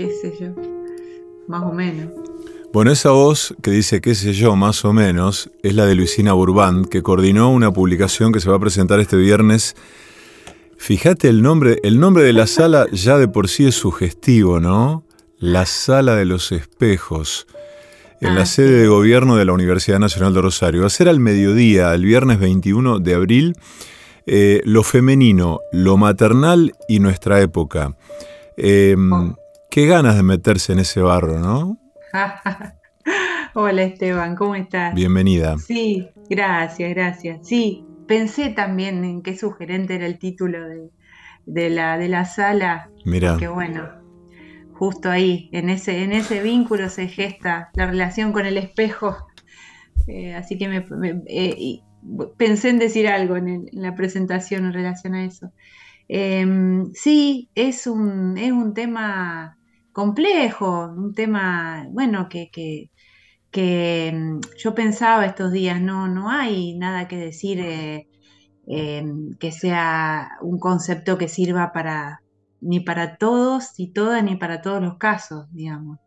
[0.00, 0.54] qué sé yo,
[1.46, 2.08] más o menos.
[2.72, 6.32] Bueno, esa voz que dice qué sé yo, más o menos, es la de Luisina
[6.32, 9.76] Burbán, que coordinó una publicación que se va a presentar este viernes.
[10.78, 15.04] Fíjate el nombre, el nombre de la sala ya de por sí es sugestivo, ¿no?
[15.38, 17.46] La Sala de los Espejos,
[18.22, 20.80] en la ah, sede de gobierno de la Universidad Nacional de Rosario.
[20.80, 23.56] Va a ser al mediodía, el viernes 21 de abril,
[24.26, 27.96] eh, lo femenino, lo maternal y nuestra época.
[28.56, 29.36] Oh.
[29.70, 31.78] Qué ganas de meterse en ese barro, ¿no?
[33.54, 34.92] Hola Esteban, ¿cómo estás?
[34.96, 35.58] Bienvenida.
[35.58, 37.46] Sí, gracias, gracias.
[37.46, 40.58] Sí, pensé también en qué sugerente era el título
[41.46, 42.90] de, la, de la sala.
[43.04, 43.36] Mira.
[43.36, 43.88] Que bueno,
[44.72, 49.28] justo ahí, en ese, en ese vínculo se gesta la relación con el espejo.
[50.08, 50.84] Eh, así que me,
[51.28, 51.80] eh,
[52.36, 55.52] pensé en decir algo en, la presentación en relación a eso.
[56.08, 59.58] Em, sí, es un, es un tema
[60.00, 62.50] complejo, un tema, bueno, que,
[63.50, 68.08] que, mm, yo pensaba estos días, no, no hay nada que decir eh,
[68.66, 72.20] em, que sea un concepto que sirva para
[72.60, 75.98] ni para todos y todas, ni para todos los casos, digamos.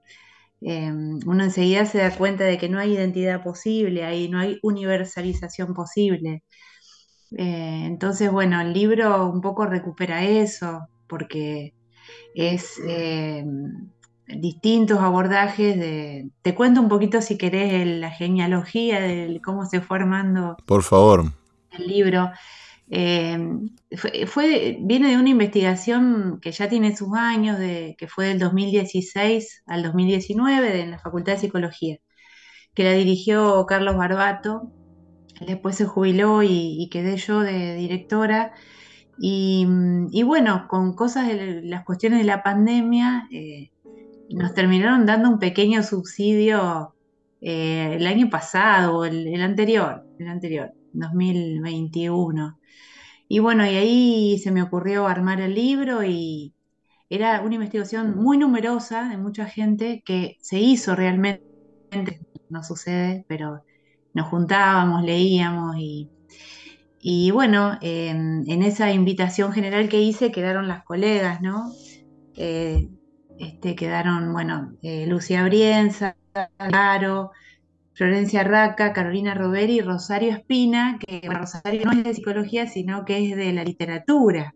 [0.62, 4.60] Em, uno enseguida se da cuenta de que no hay identidad posible, ahí no hay
[4.64, 6.44] universalización posible.
[7.38, 11.74] Eh, entonces, bueno, el libro un poco recupera eso, porque
[12.34, 13.46] es eh,
[14.28, 16.30] distintos abordajes de...
[16.42, 20.58] Te cuento un poquito si querés la genealogía de cómo se fue armando.
[20.66, 21.32] Por favor.
[21.72, 22.32] El libro.
[22.90, 23.40] Eh,
[24.28, 29.64] fue, viene de una investigación que ya tiene sus años, de, que fue del 2016
[29.66, 31.98] al 2019 en la Facultad de Psicología,
[32.74, 34.72] que la dirigió Carlos Barbato,
[35.40, 38.54] después se jubiló y quedé yo de directora
[39.18, 43.72] y, bueno, con cosas de las cuestiones de la pandemia, eh,
[44.30, 46.96] nos terminaron dando un pequeño subsidio
[47.42, 52.58] eh, el año pasado, el, el anterior, el anterior, 2021.
[53.28, 56.54] Y bueno, y ahí se me ocurrió armar el libro y
[57.10, 61.44] era una investigación muy numerosa de mucha gente que se hizo realmente,
[62.50, 63.64] no sucede, pero
[64.14, 66.10] nos juntábamos, leíamos y
[67.06, 71.70] y bueno, en esa invitación general que hice quedaron las colegas, ¿no?
[72.38, 72.88] Eh,
[73.38, 76.16] este, quedaron, bueno, eh, Lucía Brienza,
[76.58, 77.32] Caro,
[77.94, 83.30] Florencia Raca, Carolina Roveri y Rosario Espina, que Rosario no es de psicología, sino que
[83.30, 84.56] es de la literatura.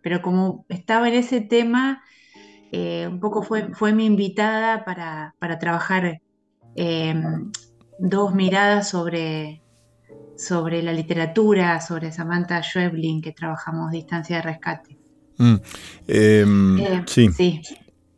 [0.00, 2.02] Pero como estaba en ese tema,
[2.72, 6.22] eh, un poco fue, fue mi invitada para, para trabajar
[7.98, 9.60] dos miradas sobre
[10.38, 14.96] sobre la literatura, sobre Samantha Schweblin, que trabajamos Distancia de Rescate.
[15.36, 15.54] Mm,
[16.06, 17.60] em, eh, sí.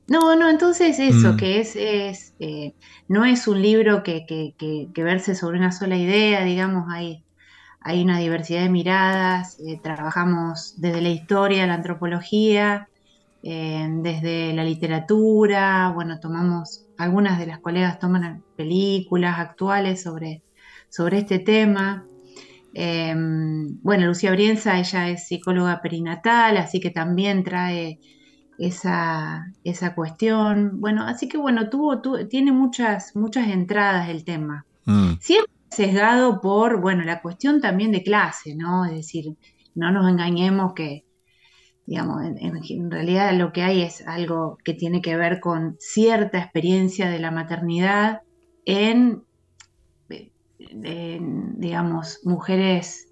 [0.07, 1.37] No, no, entonces eso, mm.
[1.37, 2.75] que es, es eh,
[3.09, 7.25] no es un libro que, que, verse sobre una sola idea, digamos, hay,
[7.81, 12.89] hay una diversidad de miradas, eh, trabajamos desde la historia, la antropología,
[13.43, 20.43] desde la literatura, bueno, tomamos, algunas de las colegas toman películas actuales sobre,
[20.91, 22.05] sobre este tema.
[22.73, 27.99] Em, bueno, Lucía Brienza, ella es psicóloga perinatal, así que también trae
[28.59, 29.53] esa,
[29.95, 30.81] cuestión.
[30.81, 34.67] Bueno, así que bueno, tuvo, tiene muchas, muchas entradas el tema.
[34.85, 35.15] Mm.
[35.21, 38.85] Siempre sesgado por, bueno, la cuestión también de clase, ¿no?
[38.85, 39.37] Es decir,
[39.75, 41.05] no nos engañemos que,
[41.87, 47.09] digamos, en realidad lo que hay es algo que tiene que ver con cierta experiencia
[47.09, 48.23] de la maternidad
[48.65, 49.23] en
[51.57, 53.11] digamos, mujeres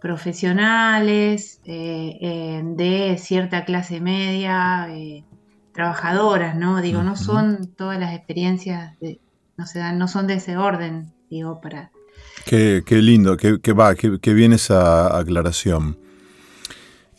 [0.00, 5.24] profesionales, eh, eh, de cierta clase media, eh,
[5.72, 6.80] trabajadoras, ¿no?
[6.80, 8.96] Digo, no son todas las experiencias,
[9.56, 11.90] no se dan, no son de ese orden, digo, para...
[12.44, 15.98] Qué, lindo, qué, va, qué, bien esa aclaración.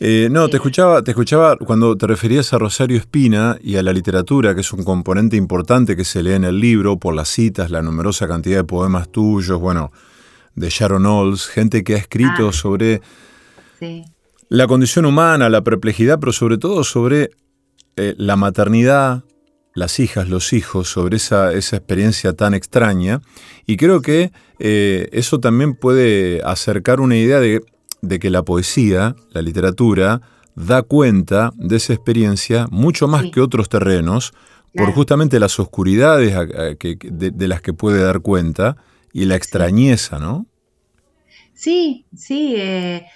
[0.02, 3.92] Eh, no, te escuchaba, te escuchaba cuando te referías a Rosario Espina y a la
[3.92, 7.70] literatura, que es un componente importante que se lee en el libro por las citas,
[7.70, 9.92] la numerosa cantidad de poemas tuyos, bueno,
[10.54, 12.52] de Sharon Olds, gente que ha escrito ah.
[12.54, 13.02] sobre
[14.48, 17.32] la condición humana, la perplejidad, pero sobre todo sobre
[17.96, 19.24] eh, la maternidad,
[19.74, 23.20] las hijas, los hijos, sobre esa, esa experiencia tan extraña.
[23.66, 27.60] Y creo que eh, eso también puede acercar una idea de
[28.02, 30.20] de que la poesía, la literatura,
[30.54, 34.32] da cuenta de esa experiencia mucho más que otros terrenos,
[34.74, 36.34] por justamente las oscuridades
[36.78, 38.76] de, las que puede dar cuenta
[39.12, 40.46] y la extrañeza, ¿no?
[41.54, 43.06] Sí, sí, eh,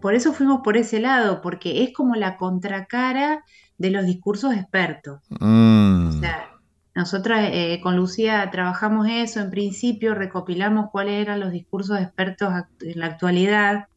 [0.00, 3.44] por eso fuimos por ese lado, porque es como la contracara
[3.78, 5.20] de los discursos expertos.
[5.40, 6.08] Mm.
[6.08, 6.50] O sea,
[6.94, 13.00] nosotros eh, con Lucía trabajamos eso, en principio recopilamos cuáles eran los discursos expertos en
[13.00, 13.88] la actualidad,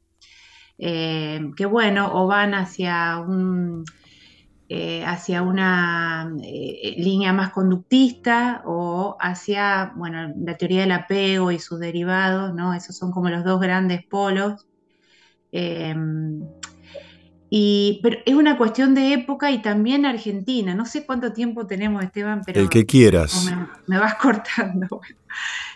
[0.77, 3.85] eh, que bueno, o van hacia un
[4.69, 11.59] eh, hacia una eh, línea más conductista o hacia, bueno, la teoría del apego y
[11.59, 12.73] sus derivados, ¿no?
[12.73, 14.67] Esos son como los dos grandes polos.
[15.53, 16.41] Em,
[17.49, 20.75] y, pero es una cuestión de época y también Argentina.
[20.75, 22.59] No sé cuánto tiempo tenemos, Esteban, pero...
[22.59, 23.49] El que quieras.
[23.87, 24.99] Me, vas cortando.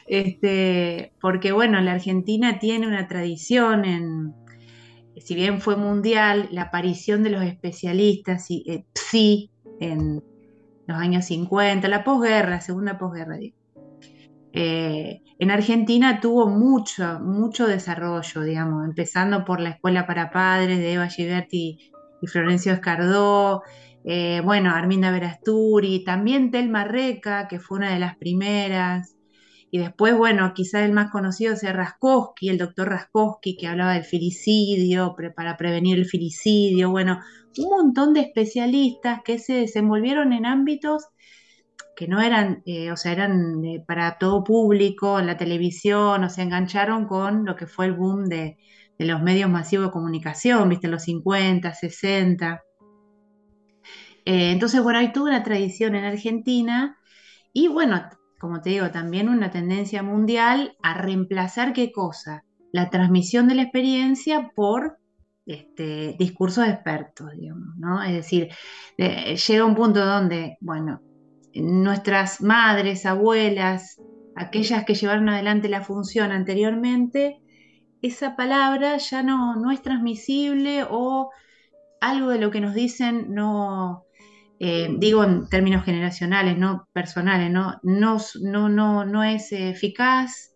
[0.05, 4.33] Este, porque, bueno, la Argentina tiene una tradición en,
[5.23, 10.23] si bien fue mundial, la aparición de los especialistas, eh, sí, en
[10.87, 13.37] los años 50, la posguerra, segunda posguerra,
[14.53, 20.93] eh, en Argentina tuvo mucho, mucho desarrollo, digamos, empezando por la Escuela para Padres de
[20.93, 21.91] Eva Giberti
[22.21, 23.63] y Florencio Escardó,
[24.03, 29.15] eh, bueno, Arminda Verasturi, también Telma Reca, que fue una de las primeras,
[29.73, 34.03] y después, bueno, quizás el más conocido sea Raskowski, el doctor Raskowski, que hablaba del
[34.03, 36.91] filicidio, para prevenir el filicidio.
[36.91, 37.21] Bueno,
[37.57, 41.07] un montón de especialistas que se desenvolvieron en ámbitos
[41.95, 46.41] que no eran, eh, o sea, eran para todo público, en la televisión, o se
[46.41, 48.57] engancharon con lo que fue el boom de,
[48.97, 52.61] los medios masivos de comunicación, viste, los 50, 60.
[54.25, 56.97] Eh, entonces, bueno, hay toda una tradición en Argentina
[57.53, 58.01] y bueno,
[58.41, 62.43] como te digo, también una tendencia mundial a reemplazar qué cosa?
[62.71, 64.97] La transmisión de la experiencia por
[65.45, 68.01] este, discursos expertos, digamos, ¿no?
[68.01, 68.49] Es decir,
[68.97, 71.01] llega un punto donde, bueno,
[71.53, 74.01] nuestras madres, abuelas,
[74.35, 77.41] aquellas que llevaron adelante la función anteriormente,
[78.01, 81.29] esa palabra ya no, no es transmisible o
[81.99, 84.05] algo de lo que nos dicen no,
[84.63, 88.19] eh, digo en términos generacionales, no personales, no, no,
[88.69, 90.53] no, no, es eficaz,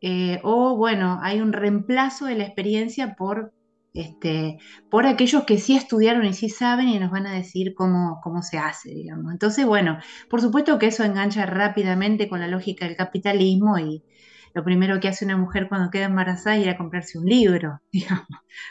[0.00, 3.52] eh, o bueno, hay un reemplazo de la experiencia por,
[3.92, 4.56] este,
[4.90, 8.40] por aquellos que sí estudiaron y sí saben y nos van a decir cómo, cómo
[8.40, 9.30] se hace, digamos.
[9.30, 9.98] Entonces, bueno,
[10.30, 14.02] por supuesto que eso engancha rápidamente con la lógica del capitalismo y,
[14.54, 17.80] lo primero que hace una mujer cuando queda embarazada es ir a comprarse un libro,
[17.92, 18.26] digamos,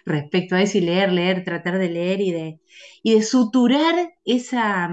[0.05, 2.59] respecto a eso y leer, leer, tratar de leer y de,
[3.03, 4.89] y de suturar esa,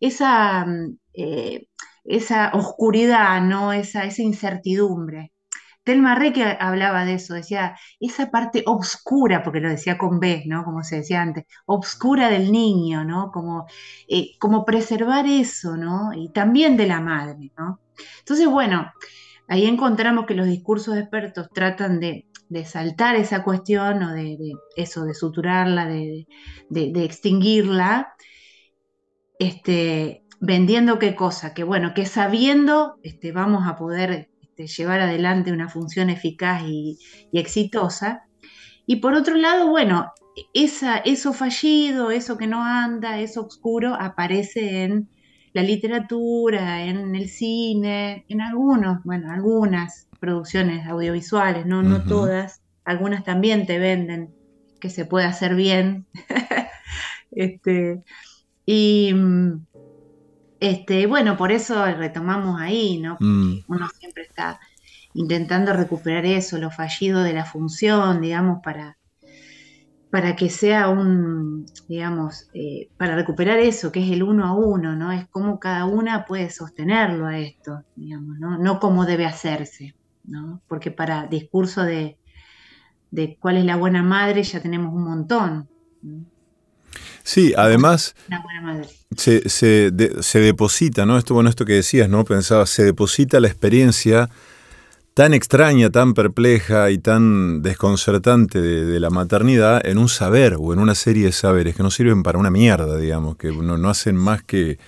[0.00, 0.66] esa,
[1.14, 1.66] eh,
[2.04, 3.72] esa oscuridad, ¿no?
[3.72, 5.32] esa, esa incertidumbre.
[5.82, 10.62] Telma que hablaba de eso, decía, esa parte obscura, porque lo decía con B, ¿no?
[10.62, 13.30] Como se decía antes, obscura del niño, ¿no?
[13.32, 13.66] Como,
[14.08, 16.12] eh, como preservar eso, ¿no?
[16.14, 17.80] Y también de la madre, ¿no?
[18.20, 18.92] Entonces, bueno,
[19.50, 22.26] ahí encontramos que los discursos expertos tratan de,
[22.64, 26.26] saltar esa cuestión o de, eso, de suturarla, de,
[26.70, 28.14] extinguirla,
[29.40, 35.52] este, vendiendo qué cosa, que bueno, que sabiendo este, vamos a poder este, llevar adelante
[35.52, 36.98] una función eficaz y,
[37.32, 38.22] exitosa.
[38.86, 40.12] Y por otro lado, bueno,
[40.54, 45.08] eso fallido, eso que no anda, eso oscuro, aparece en
[45.52, 53.24] la literatura, en el cine, en algunos, bueno, algunas producciones audiovisuales, no, no todas, algunas
[53.24, 54.34] también te venden
[54.80, 56.06] que se puede hacer bien.
[57.32, 58.02] este,
[58.66, 59.14] y
[60.60, 63.16] este, bueno, por eso retomamos ahí, ¿no?
[63.18, 63.64] Mm.
[63.66, 64.60] uno siempre está
[65.14, 68.96] intentando recuperar eso, lo fallido de la función, digamos, para,
[70.10, 74.96] para que sea un, digamos, eh, para recuperar eso, que es el uno a uno,
[74.96, 75.12] ¿no?
[75.12, 78.58] Es como cada una puede sostenerlo a esto, digamos, ¿no?
[78.58, 80.60] No cómo debe hacerse, ¿no?
[80.66, 82.16] Porque para discurso de,
[83.38, 85.68] cuál es la buena madre ya tenemos un montón.
[87.22, 88.16] Sí, además
[89.16, 91.18] se, se, se, deposita, ¿no?
[91.18, 92.24] Esto, bueno, esto que decías, ¿no?
[92.24, 94.28] Pensaba, se deposita la experiencia
[95.20, 100.78] tan extraña, tan perpleja y tan desconcertante de, la maternidad en un saber o en
[100.78, 104.16] una serie de saberes que no sirven para una mierda, digamos, que no, no hacen
[104.16, 104.78] más que,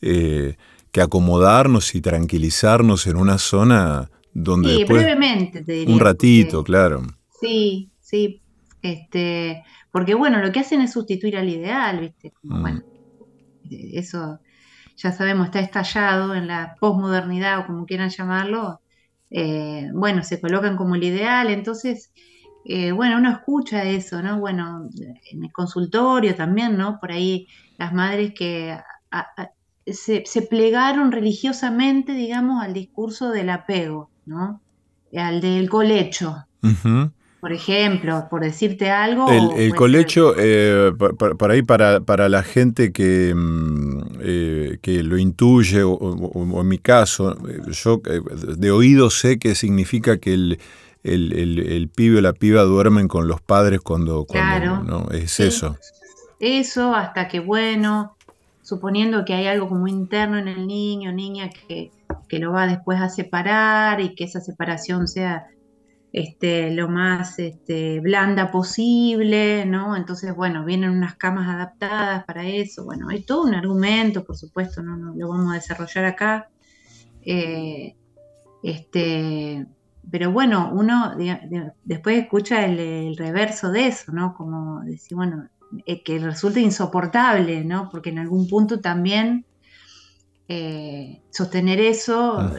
[0.00, 0.56] eh,
[0.90, 4.76] que acomodarnos y tranquilizarnos en una zona donde...
[4.76, 5.94] Sí, brevemente, te diría.
[5.94, 7.02] Un ratito, claro.
[7.38, 8.40] Sí, sí,
[8.80, 12.32] este, porque bueno, lo que hacen es sustituir al ideal, ¿viste?
[12.44, 12.60] Mm.
[12.62, 12.82] Bueno,
[13.68, 14.40] eso
[14.96, 18.80] ya sabemos, está estallado en la posmodernidad o como quieran llamarlo,
[19.30, 22.12] eh, bueno, se colocan como el ideal, entonces,
[22.64, 24.38] eh, bueno, uno escucha eso, ¿no?
[24.38, 24.88] Bueno,
[25.30, 26.98] en el consultorio también, ¿no?
[27.00, 28.76] Por ahí las madres que
[29.86, 34.60] se, plegaron religiosamente, digamos, al discurso del apego, ¿no?
[35.14, 36.46] Al del colecho.
[37.40, 39.30] Por ejemplo, por decirte algo.
[39.30, 40.92] El, colecho, eh,
[41.38, 46.78] para, ahí, para, para, la gente que, mm, eh, que lo intuye, o, en mi
[46.78, 47.36] caso,
[47.70, 48.20] yo eh,
[48.56, 50.58] de oído sé que significa que el,
[51.04, 54.24] el, pibe o la piba duermen con los padres cuando...
[54.24, 54.82] claro.
[54.82, 55.08] ¿no?
[55.10, 55.76] Es eso.
[56.40, 58.16] Eso, hasta que, bueno,
[58.62, 61.92] suponiendo que hay algo como interno en el niño, niña, que,
[62.28, 65.46] que lo va después a separar y que esa separación sea
[66.12, 69.96] este, lo más este, blanda posible, ¿no?
[69.96, 72.84] Entonces, bueno, vienen unas camas adaptadas para eso.
[72.84, 76.48] Bueno, hay todo un argumento, por supuesto, no, lo vamos a desarrollar acá.
[77.22, 77.96] Eh,
[78.62, 79.66] este,
[80.10, 81.14] pero bueno, uno
[81.84, 84.34] después escucha el, reverso de eso, ¿no?
[84.34, 85.48] Como decir, bueno,
[85.84, 87.90] eh, que resulta insoportable, ¿no?
[87.90, 89.44] Porque en algún punto también
[90.48, 92.52] eh, sostener eso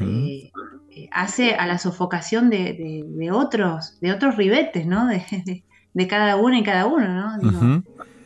[1.12, 5.08] hace a la sofocación de, otros, de otros ribetes, ¿no?
[5.08, 7.84] De, cada uno y cada uno, ¿no?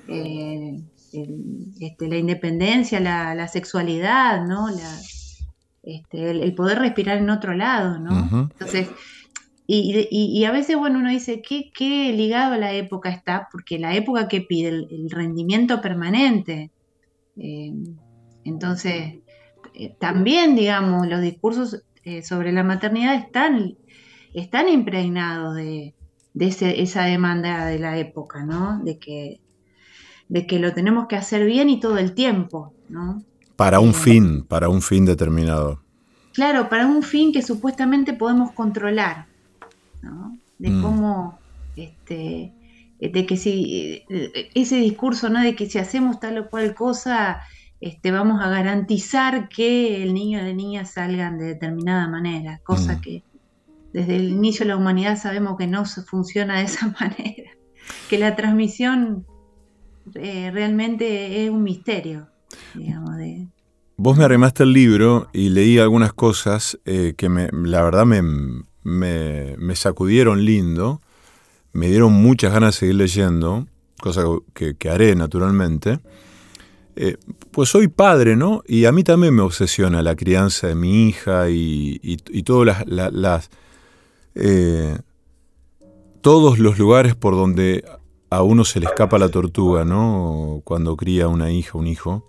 [0.08, 0.82] Eh,
[1.80, 4.68] este, la independencia, la, sexualidad, ¿no?
[5.84, 8.50] Este, el, poder respirar en otro lado, ¿no?
[8.52, 8.90] Entonces,
[9.74, 13.48] y, a veces, bueno, uno dice, ¿qué, ¿qué, ligado a la época está?
[13.52, 16.72] Porque la época que pide el, rendimiento permanente.
[17.38, 17.72] Eh,
[18.44, 19.20] entonces,
[19.74, 23.78] eh, también, digamos, los discursos eh, sobre la maternidad están,
[24.34, 25.94] están impregnados de,
[26.34, 28.80] esa demanda de la época, ¿no?
[28.84, 29.40] De que,
[30.28, 33.22] de que lo tenemos que hacer bien y todo el tiempo, ¿no?
[33.56, 35.84] Para un eh, fin, para un fin determinado.
[36.34, 39.28] Claro, para un fin que supuestamente podemos controlar,
[40.02, 40.38] ¿no?
[40.58, 40.82] De mm.
[40.82, 41.40] cómo,
[41.76, 42.52] este,
[43.00, 44.04] de que si,
[44.56, 45.42] ese discurso, ¿no?
[45.42, 47.42] De que si hacemos tal o cual cosa,
[47.82, 52.98] este, vamos a garantizar que el niño y la niña salgan de determinada manera, cosa
[52.98, 53.02] mm.
[53.02, 53.24] que
[53.92, 57.52] desde el inicio de la humanidad sabemos que no funciona de esa manera,
[58.08, 59.26] que la transmisión
[60.14, 62.28] eh, realmente es un misterio,
[63.98, 68.22] Vos me arrimaste el libro y leí algunas cosas eh, que me, la verdad me,
[68.84, 71.02] me, sacudieron lindo,
[71.72, 73.68] me dieron muchas ganas de seguir leyendo,
[74.02, 74.24] cosa
[74.54, 76.00] que, que haré naturalmente.
[76.96, 77.18] Eh,
[77.52, 78.64] pues soy padre, ¿no?
[78.68, 83.50] Y a mí también me obsesiona la crianza de mi hija y, todas las,
[84.36, 84.98] eh,
[86.22, 87.86] todos los lugares por donde
[88.30, 90.62] a uno se le escapa la tortuga, ¿no?
[90.64, 92.28] Cuando cría una hija, un hijo,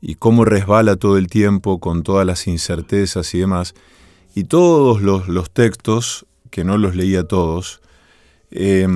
[0.00, 3.74] y cómo resbala todo el tiempo con todas las incertezas y demás.
[4.34, 7.80] Y todos los, textos, que no los leía todos,
[8.50, 8.86] eh,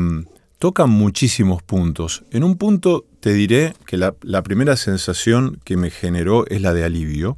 [0.59, 2.25] tocan muchísimos puntos.
[2.31, 6.85] En un punto te diré que la, primera sensación que me generó es la de
[6.85, 7.37] alivio,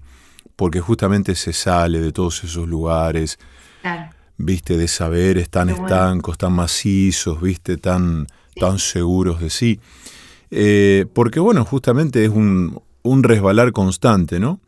[0.56, 3.38] porque justamente se sale de todos esos lugares,
[4.36, 8.26] viste, de saberes tan estancos, tan macizos, viste, tan,
[8.58, 9.80] tan seguros de sí.
[10.50, 14.60] Eh, porque bueno, justamente es un, un resbalar constante, ¿no?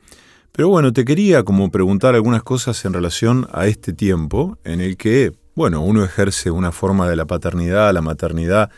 [0.52, 4.96] Pero bueno, te quería como preguntar algunas cosas en relación a este tiempo en el
[4.96, 8.70] que bueno, uno ejerce una forma de la paternidad, la maternidad,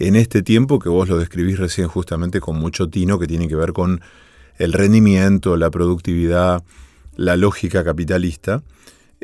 [0.00, 3.54] en este tiempo que vos lo describís recién justamente con mucho tino, que tiene que
[3.54, 4.00] ver con
[4.56, 6.62] el rendimiento, la productividad,
[7.16, 8.62] la lógica capitalista,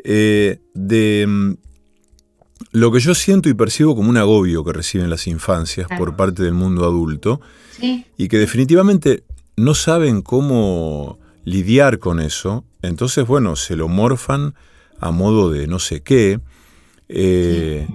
[0.03, 1.53] eh, de mm,
[2.71, 6.43] lo que yo siento y percibo como un agobio que reciben las infancias por parte
[6.43, 7.41] del mundo adulto
[8.17, 9.23] y que definitivamente
[9.55, 14.53] no saben cómo lidiar con eso, entonces bueno, se lo morfan
[14.99, 16.39] a modo de no sé qué,
[17.09, 17.87] eh,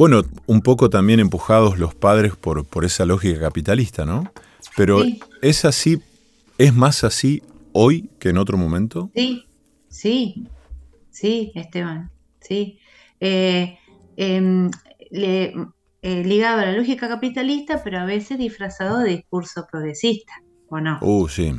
[0.00, 4.32] bueno, un poco también empujados los padres por, por esa lógica capitalista, ¿no?
[4.74, 5.02] Pero
[5.42, 6.00] ¿es así,
[6.56, 7.42] es más así
[7.74, 9.10] hoy que en otro momento?
[9.14, 9.44] Sí,
[9.90, 10.48] sí,
[11.10, 12.78] sí, Esteban, sí.
[13.20, 13.76] Eh,
[14.16, 14.70] em,
[15.10, 15.52] eh,
[16.00, 20.32] ligado a la lógica capitalista, pero a veces disfrazado de discurso progresista,
[20.70, 20.98] ¿o no?
[21.02, 21.54] Uh, sí.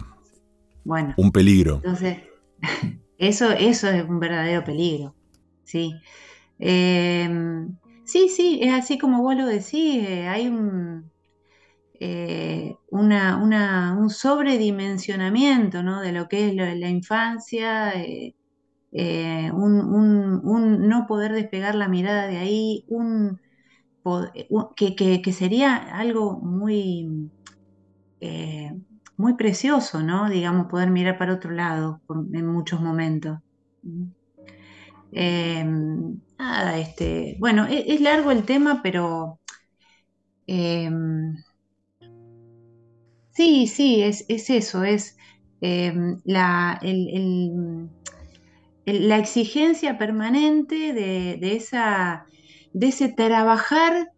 [0.83, 1.13] Bueno.
[1.15, 1.75] Un peligro.
[1.75, 2.17] Entonces,
[3.19, 5.13] eso, eso es un verdadero peligro,
[5.63, 5.93] sí.
[6.57, 7.75] Em,
[8.11, 11.09] sí, sí, es así como vos lo decís, eh, hay un,
[11.99, 18.33] eh, un sobredimensionamiento de lo que es la, infancia, eh,
[19.53, 23.39] un, no poder despegar la mirada de ahí, un,
[24.75, 27.29] que, sería algo muy,
[29.17, 30.29] muy precioso, ¿no?
[30.29, 32.01] Digamos, poder mirar para otro lado
[32.33, 33.39] en muchos momentos.
[35.13, 39.39] Em, nada, este, bueno, e, es, largo el tema, pero
[40.47, 41.35] em,
[43.31, 45.17] sí, sí, es, eso, es
[45.61, 46.79] em, la,
[48.85, 52.25] la, exigencia permanente de, esa,
[52.73, 54.11] de ese trabajar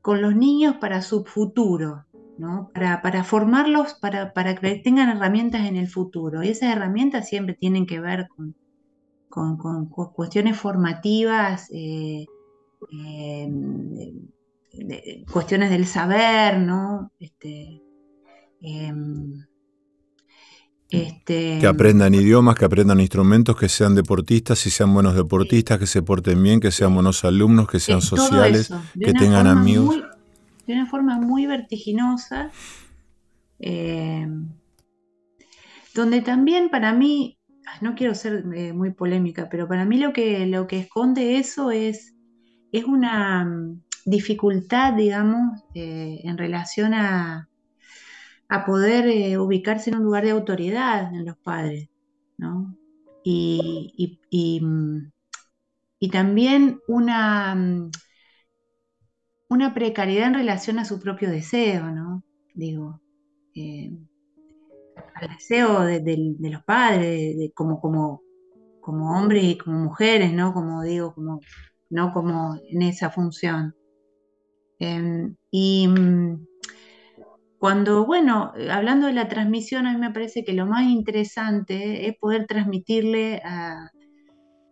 [0.00, 2.04] con los niños para su futuro,
[2.38, 2.70] ¿no?
[2.74, 6.42] para, formarlos, para, para, que tengan herramientas en el futuro.
[6.44, 8.54] Y esas herramientas siempre tienen que ver con,
[9.34, 12.26] con, cuestiones formativas, eh,
[12.92, 13.52] eh,
[15.32, 17.10] cuestiones del saber, ¿no?
[17.18, 17.82] Este,
[18.60, 19.44] em,
[20.88, 25.86] este, que aprendan idiomas, que aprendan instrumentos, que sean deportistas y sean buenos deportistas, que
[25.86, 29.96] se porten bien, que sean buenos alumnos, que sean sociales, que tengan amigos.
[30.66, 32.50] de una forma muy vertiginosa,
[33.58, 34.48] em,
[35.92, 37.36] donde también para mí
[37.80, 41.70] no quiero ser eh, muy polémica, pero para mí lo que, lo que esconde eso
[41.70, 42.14] es,
[42.72, 47.48] es una mm, dificultad, digamos, eh, en relación a,
[48.48, 51.88] a poder eh, ubicarse en un lugar de autoridad en los padres,
[52.38, 52.76] ¿no?
[53.24, 54.18] Y,
[54.62, 55.10] mm,
[56.12, 57.90] también una, mm,
[59.48, 62.22] una precariedad en relación a su propio deseo, ¿no?
[62.54, 63.00] Digo,
[65.14, 68.22] al deseo de, los padres, como, como,
[68.80, 70.52] como hombres y como mujeres, ¿no?
[70.52, 71.40] Como digo, como,
[71.90, 73.74] no como en esa función.
[74.78, 76.46] Em, y mm,
[77.58, 82.16] cuando, bueno, hablando de la transmisión, a mí me parece que lo más interesante es
[82.18, 83.90] poder transmitirle a,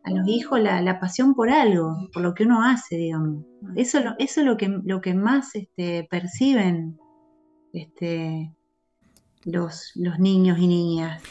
[0.05, 3.45] los hijos la, pasión por algo, por lo que uno hace, digamos.
[3.77, 6.99] Eso, eso es lo que, lo que más este, perciben
[7.73, 8.53] este,
[9.45, 11.23] los, los niños y niñas.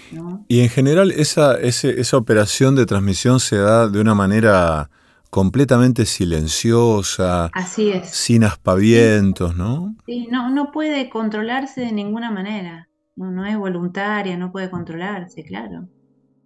[0.47, 4.89] Y en general esa, esa operación de transmisión se da de una manera
[5.31, 8.09] completamente silenciosa, Así es.
[8.09, 9.95] sin aspavientos, ¿no?
[10.05, 12.89] Sí, no, no puede controlarse de ninguna manera.
[13.15, 15.87] No, es voluntaria, no puede controlarse, claro.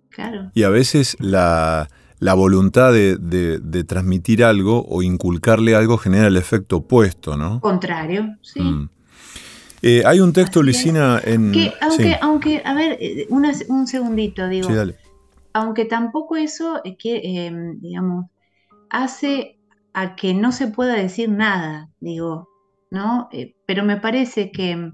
[0.10, 0.52] claro.
[0.54, 1.88] Y a veces la,
[2.20, 7.62] voluntad de, transmitir algo o inculcarle algo genera el efecto opuesto, ¿no?
[7.62, 8.62] Contrario, sí.
[8.62, 8.90] Mm.
[9.88, 11.54] Eh, hay un texto, Luisina, en...
[11.80, 14.68] aunque, aunque, a ver, eh, un segundito, digo.
[15.54, 18.26] Aunque tampoco eso, eh, que, digamos,
[18.90, 19.60] hace
[19.94, 22.50] a que no se pueda decir nada, digo,
[22.90, 23.30] ¿no?
[23.68, 24.92] pero me parece que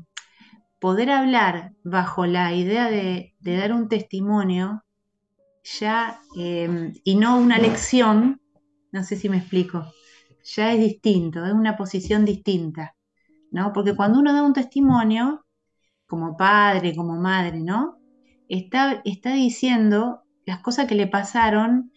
[0.82, 4.84] poder hablar bajo la idea de, dar un testimonio,
[5.64, 8.42] ya, y no una lección,
[8.92, 9.86] no sé si me explico,
[10.44, 12.94] ya es distinto, es una posición distinta.
[13.52, 13.74] ¿No?
[13.74, 15.46] Porque cuando uno da un testimonio,
[16.08, 17.98] como padre, como madre, ¿no?
[18.50, 21.92] Está, está diciendo las cosas que le pasaron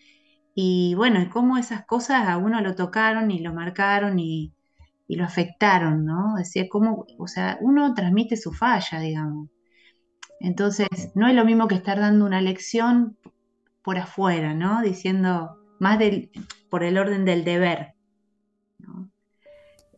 [0.55, 4.55] y bueno, y cómo esas cosas a uno lo tocaron y lo marcaron y,
[5.09, 6.35] lo afectaron, ¿no?
[6.37, 9.49] Decía, cómo, o sea, uno transmite su falla, digamos.
[10.41, 13.17] Entonces, no es lo mismo que estar dando una lección
[13.83, 14.83] por afuera, ¿no?
[14.83, 16.31] Diciendo más del,
[16.71, 17.95] por el orden del deber.
[18.79, 19.11] ¿no?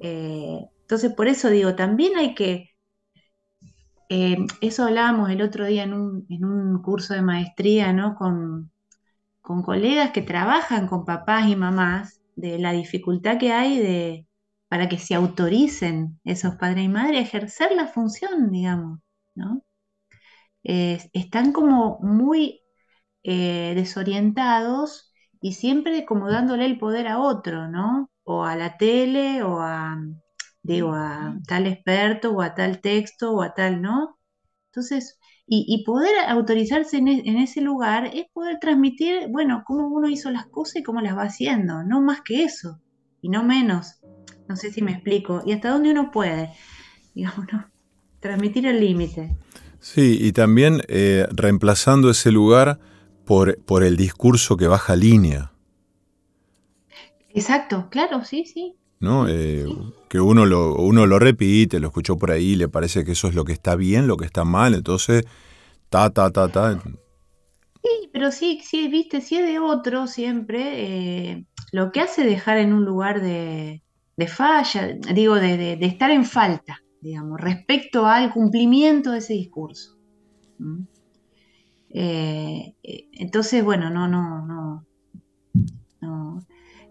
[0.01, 2.71] Eh, entonces, por eso digo, también hay que,
[4.09, 8.15] eh, eso hablábamos el otro día en un, curso de maestría, ¿no?
[8.15, 8.71] Con,
[9.43, 14.29] colegas que trabajan con papás y mamás, de la dificultad que hay de,
[14.69, 19.01] para que se autoricen esos padres y madres a ejercer la función, digamos,
[19.35, 19.63] ¿no?
[20.65, 22.63] están como muy
[23.25, 28.11] eh, desorientados y siempre como dándole el poder a otro, ¿no?
[28.25, 29.97] O a la tele o a,
[30.67, 34.19] digo, a tal experto o a tal texto o a tal, ¿no?
[34.71, 40.31] Entonces, y, poder autorizarse e, en, ese lugar es poder transmitir, bueno, cómo uno hizo
[40.31, 42.81] las cosas y cómo las va haciendo, no más que eso,
[43.23, 44.01] y no menos.
[44.49, 45.43] No sé si me explico.
[45.47, 46.53] Y hasta dónde uno puede,
[47.15, 47.71] digamos, ¿no?
[48.21, 49.37] Transmitir el límite.
[49.79, 52.81] Sí, y también eh, reemplazando ese lugar
[53.25, 55.53] por, por el discurso que baja línea.
[57.31, 58.77] Exacto, claro, sí, sí.
[59.01, 59.29] ¿No?
[59.29, 59.67] Eh,
[60.09, 63.35] que uno lo, uno lo repite, lo escuchó por ahí, le parece que eso es
[63.35, 65.25] lo que está bien, lo que está mal, entonces,
[65.89, 66.81] ta, ta, ta, ta.
[67.83, 72.59] Sí, pero sí, sí, viste, si es de otro siempre, eh, lo que hace dejar
[72.59, 73.83] en un lugar de,
[74.29, 79.97] falla, digo, de, estar en falta, digamos, respecto al cumplimiento de ese discurso.
[81.91, 82.75] Eh,
[83.13, 84.87] entonces, bueno, no, no, no,
[86.01, 86.47] no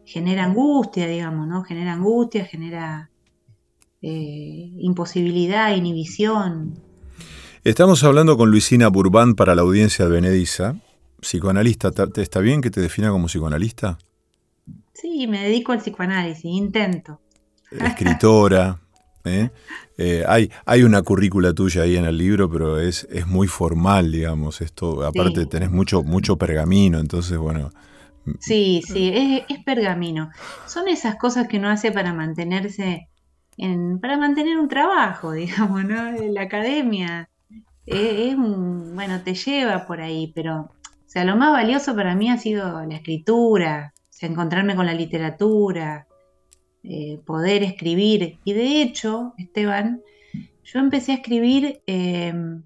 [0.05, 1.63] genera angustia, digamos, ¿no?
[1.63, 3.09] Genera angustia, genera
[4.01, 6.79] eh, imposibilidad, inhibición.
[7.63, 10.75] Estamos hablando con Luisina Burbán para la audiencia de Benediza,
[11.19, 11.91] psicoanalista.
[12.17, 13.97] ¿Está bien que te defina como psicoanalista?
[14.93, 17.19] Sí, me dedico al psicoanálisis, intento.
[17.71, 18.79] Escritora.
[19.25, 19.49] ¿eh?
[19.97, 24.11] Eh, hay, hay una currícula tuya ahí en el libro, pero es, es muy formal,
[24.11, 24.61] digamos.
[24.61, 27.71] Esto, aparte tenés mucho, mucho pergamino, entonces, bueno,
[28.39, 29.11] Sí, sí,
[29.47, 30.31] es, pergamino.
[30.67, 33.09] Son esas cosas que uno hace para mantenerse,
[33.57, 36.11] en, para mantener un trabajo, digamos, ¿no?
[36.11, 37.29] La academia
[37.85, 42.37] es, bueno, te lleva por ahí, pero, o sea, lo más valioso para mí ha
[42.37, 46.07] sido la escritura, o sea, encontrarme con la literatura,
[46.83, 48.39] eh, poder escribir.
[48.43, 50.01] Y de hecho, Esteban,
[50.63, 52.63] yo empecé a escribir em,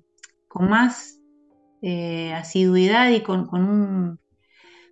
[0.47, 1.19] con más
[1.81, 4.18] eh, asiduidad y con, un,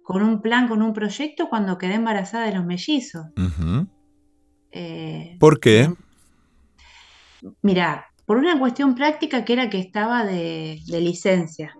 [0.07, 3.25] con un plan, con un proyecto cuando quedé embarazada de los mellizos.
[4.71, 5.93] Eh, ¿Por qué?
[7.61, 11.75] Mira, por una cuestión práctica que era que estaba de, licencia,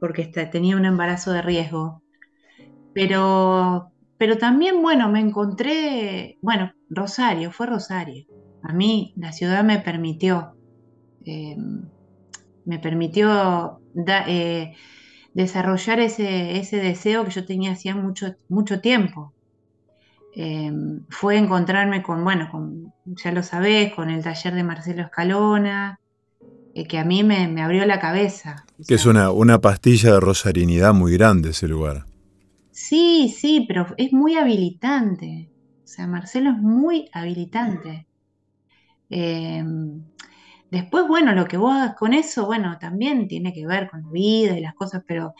[0.00, 2.02] porque tenía un embarazo de riesgo.
[2.94, 8.26] Pero, pero también, bueno, me encontré, bueno, Rosario, fue Rosario.
[8.64, 10.56] A mí la ciudad me permitió,
[11.24, 11.54] eh,
[12.64, 13.78] me permitió
[14.26, 14.74] eh,
[15.34, 19.32] desarrollar ese, ese, deseo que yo tenía hacía mucho, mucho tiempo.
[20.34, 26.00] Em, fue encontrarme con, bueno, con, ya lo sabés, con el taller de Marcelo Escalona,
[26.74, 28.64] eh, que a mí me, abrió la cabeza.
[28.86, 32.06] Que es una, una pastilla de rosarinidad muy grande ese lugar.
[32.70, 35.50] Sí, sí, pero es muy habilitante.
[35.84, 38.06] O sea, Marcelo es muy habilitante.
[39.10, 40.04] Em,
[40.72, 44.10] después, bueno, lo que vos hagas con eso, bueno, también tiene que ver con la
[44.10, 45.34] vida y las cosas, pero,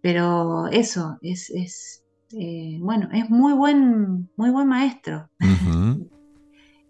[0.00, 2.04] pero eso es, es
[2.38, 5.28] eh, bueno, es muy buen, muy buen maestro.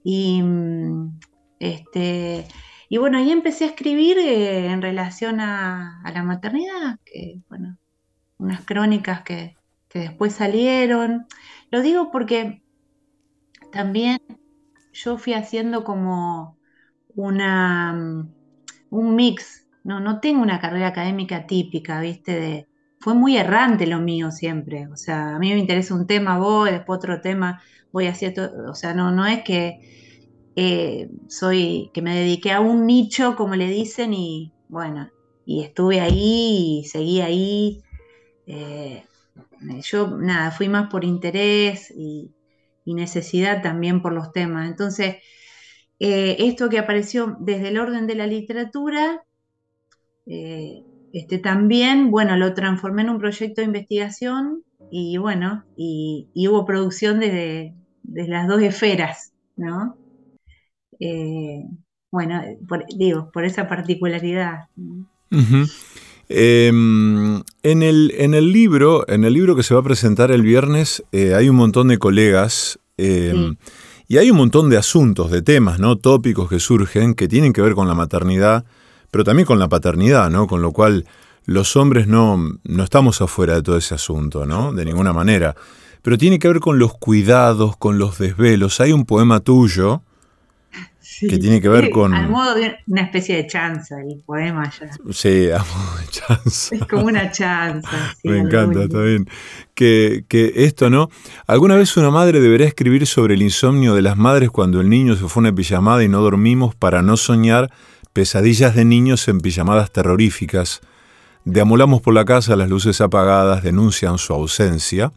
[0.04, 0.42] y
[1.58, 2.46] este,
[2.90, 7.78] y bueno, ahí empecé a escribir eh, en relación a, la maternidad, que bueno,
[8.36, 9.56] unas crónicas que,
[9.94, 11.26] después salieron.
[11.70, 12.62] Lo digo porque
[13.72, 14.18] también
[14.92, 16.59] yo fui haciendo como
[17.24, 18.26] una
[18.90, 19.66] un mix.
[19.85, 22.33] No, no tengo una carrera académica típica, ¿viste?
[22.38, 24.88] De, fue muy errante lo mío siempre.
[24.88, 28.70] O sea, a mí me interesa un tema, voy, después otro tema, voy hacia todo.
[28.70, 29.80] O sea, no, no es que
[30.56, 35.11] eh, soy, que me dediqué a un nicho, como le dicen, y bueno,
[35.46, 37.83] y estuve ahí y seguí ahí.
[38.46, 39.04] Eh,
[39.83, 42.35] yo, nada, fui más por interés y,
[42.85, 44.68] necesidad también por los temas.
[44.68, 45.18] Entonces,
[46.00, 49.22] eh, esto que apareció desde el orden de la literatura,
[51.12, 57.20] este, también, bueno, lo transformé en un proyecto de investigación y bueno, y, hubo producción
[57.20, 59.96] desde, las dos esferas, ¿no?
[60.98, 61.64] Eh,
[62.10, 62.42] bueno,
[62.96, 64.68] digo, por esa particularidad.
[66.28, 70.42] Em, en, el, en, el, libro, en el libro que se va a presentar el
[70.42, 73.56] viernes, eh, hay un montón de colegas em,
[74.10, 75.96] y hay un montón de asuntos, de temas, ¿no?
[75.96, 78.66] Tópicos que surgen que tienen que ver con la maternidad
[79.10, 80.46] pero también con la paternidad, ¿no?
[80.46, 81.06] Con lo cual
[81.44, 84.72] los hombres no, no estamos afuera de todo ese asunto, ¿no?
[84.72, 85.56] De ninguna manera.
[86.02, 88.80] Pero tiene que ver con los cuidados, con los desvelos.
[88.80, 90.02] Hay un poema tuyo
[91.20, 92.14] que tiene que ver con...
[92.14, 94.90] Al modo de una especie de chanza, el poema ya.
[95.12, 96.74] Sí, a modo de chanza.
[96.74, 98.14] Es como una chanza.
[98.24, 99.28] Me encanta, está bien.
[99.74, 101.11] Que, que, esto, ¿no?
[101.46, 105.14] Alguna vez una madre deberá escribir sobre el insomnio de las madres cuando el niño
[105.16, 107.70] se fue a una pijamada y no dormimos para no soñar
[108.12, 110.80] pesadillas de niños en pijamadas terroríficas,
[111.44, 115.12] deambulamos por la casa, las luces apagadas denuncian su ausencia,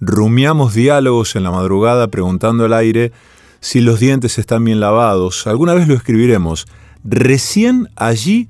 [0.00, 3.12] rumiamos diálogos en la madrugada preguntando al aire
[3.60, 6.66] si los dientes están bien lavados, alguna vez lo escribiremos,
[7.04, 8.48] recién allí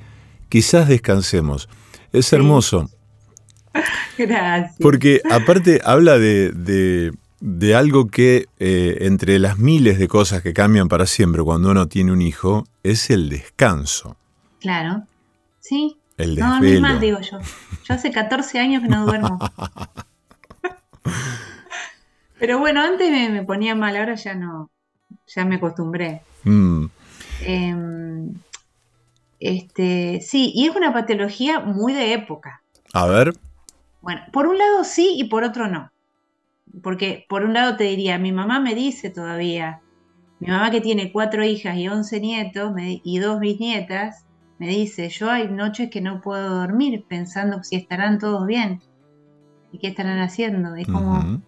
[0.49, 1.68] quizás descansemos.
[2.12, 2.90] Es hermoso.
[4.18, 4.77] Gracias.
[4.81, 10.88] Porque aparte habla de de algo que eh, entre las miles de cosas que cambian
[10.88, 14.16] para siempre cuando uno tiene un hijo es el descanso.
[14.61, 15.05] Claro,
[15.61, 15.99] sí.
[16.16, 16.49] El desvelo.
[16.49, 17.38] No, a mí más digo yo.
[17.85, 19.38] Yo hace 14 años que no duermo.
[22.40, 24.71] Pero bueno, antes me, ponía mal, ahora ya no,
[25.27, 26.23] ya me acostumbré.
[26.44, 26.87] Mm.
[27.42, 28.35] Em,
[29.40, 32.62] este, sí, y es una patología muy de época.
[32.92, 33.35] A ver.
[34.01, 35.90] Bueno, por un lado sí y por otro no
[36.83, 39.81] porque por un lado te diría, mi mamá me dice todavía,
[40.40, 44.25] mi mamá que tiene cuatro hijas y once nietos y dos bisnietas,
[44.59, 48.81] me dice, yo hay noches que no puedo dormir pensando si estarán todos bien
[49.73, 50.75] y qué estarán haciendo.
[50.75, 51.40] Es como,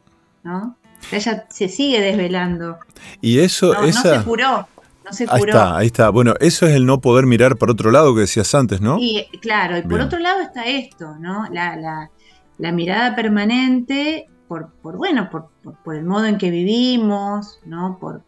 [0.44, 0.77] ¿no?
[1.13, 2.79] Ella se sigue desvelando.
[3.21, 4.17] Y eso, no, esa...
[4.17, 4.69] no se curó.
[5.05, 5.37] No se curó.
[5.37, 6.11] Ahí está, ahí está.
[6.11, 8.99] Bueno, eso es el no poder mirar por otro lado que decías antes, ¿no?
[8.99, 11.47] Y claro, y por otro lado está esto, ¿no?
[11.51, 12.11] La, la,
[12.59, 17.99] la mirada permanente por, bueno, por, el modo en que vivimos, ¿no?
[18.01, 18.23] Por,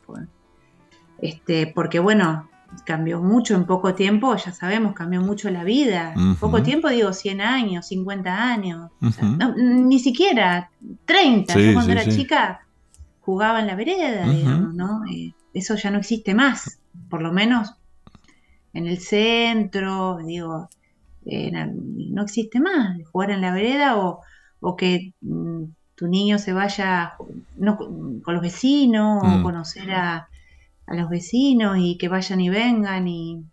[1.21, 2.49] este, porque bueno,
[2.85, 6.15] cambió mucho en poco tiempo, ya sabemos, cambió mucho la vida.
[6.17, 8.91] En Poco tiempo digo 100 años, 50 años,
[9.57, 10.71] ni siquiera
[11.05, 11.59] 30.
[11.59, 12.61] Yo cuando era chica
[13.21, 15.03] jugaba en la vereda, digamos, ¿no?
[15.07, 17.75] Eh, eso ya no existe más, por lo menos
[18.73, 20.69] en el centro, digo,
[21.25, 27.15] no existe más, jugar en la vereda o, que mm, tu niño se vaya
[27.59, 29.43] con los vecinos o mm.
[29.43, 30.29] conocer a,
[30.97, 33.45] los vecinos y que vayan y vengan y,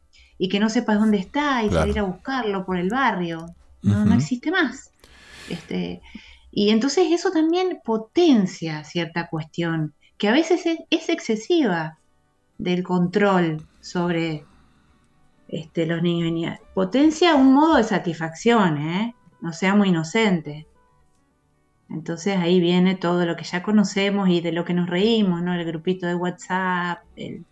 [0.49, 3.45] que no sepas dónde está y salir a buscarlo por el barrio.
[3.81, 4.91] No, no existe más.
[5.49, 6.01] Este,
[6.51, 11.97] y entonces eso también potencia cierta cuestión, que a veces es, excesiva
[12.57, 14.45] del control sobre
[15.47, 16.59] este, los niños y niñas.
[16.73, 19.15] Potencia un modo de satisfacción, ¿eh?
[19.41, 20.65] no seamos inocentes.
[21.89, 25.53] Entonces ahí viene todo lo que ya conocemos y de lo que nos reímos, ¿no?
[25.53, 27.45] El grupito de WhatsApp, el,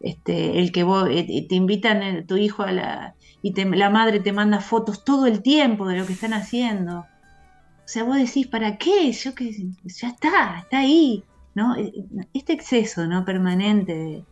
[0.00, 4.32] este, el que vos, eh, te invitan tu hijo a la, y la madre te
[4.32, 6.98] manda fotos todo el tiempo de lo que están haciendo.
[6.98, 9.10] O sea, vos decís, ¿para qué?
[9.12, 9.50] Yo que
[9.84, 11.24] ya está, está ahí,
[11.54, 11.76] ¿no?
[11.76, 11.92] E,
[12.34, 13.24] este exceso, ¿no?
[13.24, 14.24] Permanente,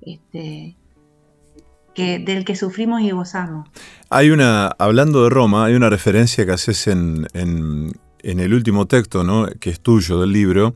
[0.00, 0.74] este,
[1.94, 3.68] que, del que sufrimos y gozamos.
[4.08, 9.24] Hay una, hablando de Roma, hay una referencia que haces en en el último texto,
[9.24, 9.46] ¿no?
[9.60, 10.74] que es tuyo del libro,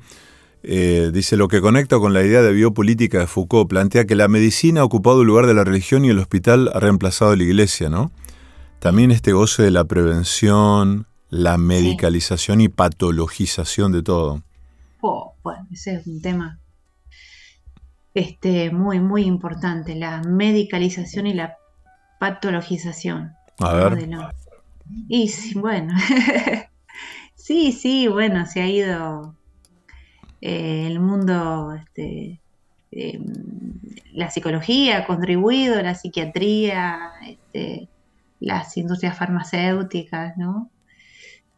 [0.64, 4.28] eh, dice, lo que conecta con la idea de biopolítica de Foucault plantea que la
[4.28, 7.42] medicina ha ocupado el lugar de la religión y el hospital ha reemplazado a la
[7.42, 8.12] iglesia, ¿no?
[8.78, 14.42] También este goce de la prevención, la medicalización y patologización de todo.
[15.00, 16.60] Oh, bueno, ese es un tema
[18.14, 21.56] este, muy, muy importante, la medicalización y la
[22.20, 23.32] patologización.
[23.58, 24.08] A ver.
[25.08, 25.94] Y bueno,
[27.52, 29.36] Sí, sí, bueno, se ha ido
[30.40, 32.40] eh, el mundo, este,
[32.90, 33.26] em,
[34.14, 37.90] la psicología ha contribuido, la psiquiatría, este,
[38.40, 40.70] las industrias farmacéuticas, ¿no?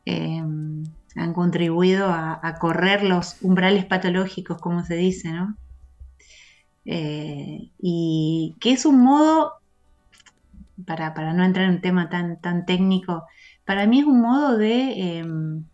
[0.04, 0.82] Em,
[1.14, 5.56] han contribuido a, correr los umbrales patológicos, como se dice, ¿no?
[6.86, 9.52] Eh, y que es un modo,
[10.86, 13.24] para, no entrar en un tema tan, tan técnico,
[13.64, 15.64] para mí es un modo de em,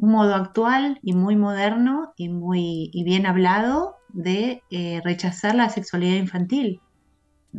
[0.00, 6.16] un modo actual y muy moderno y muy bien hablado de eh, rechazar la sexualidad
[6.16, 6.80] infantil.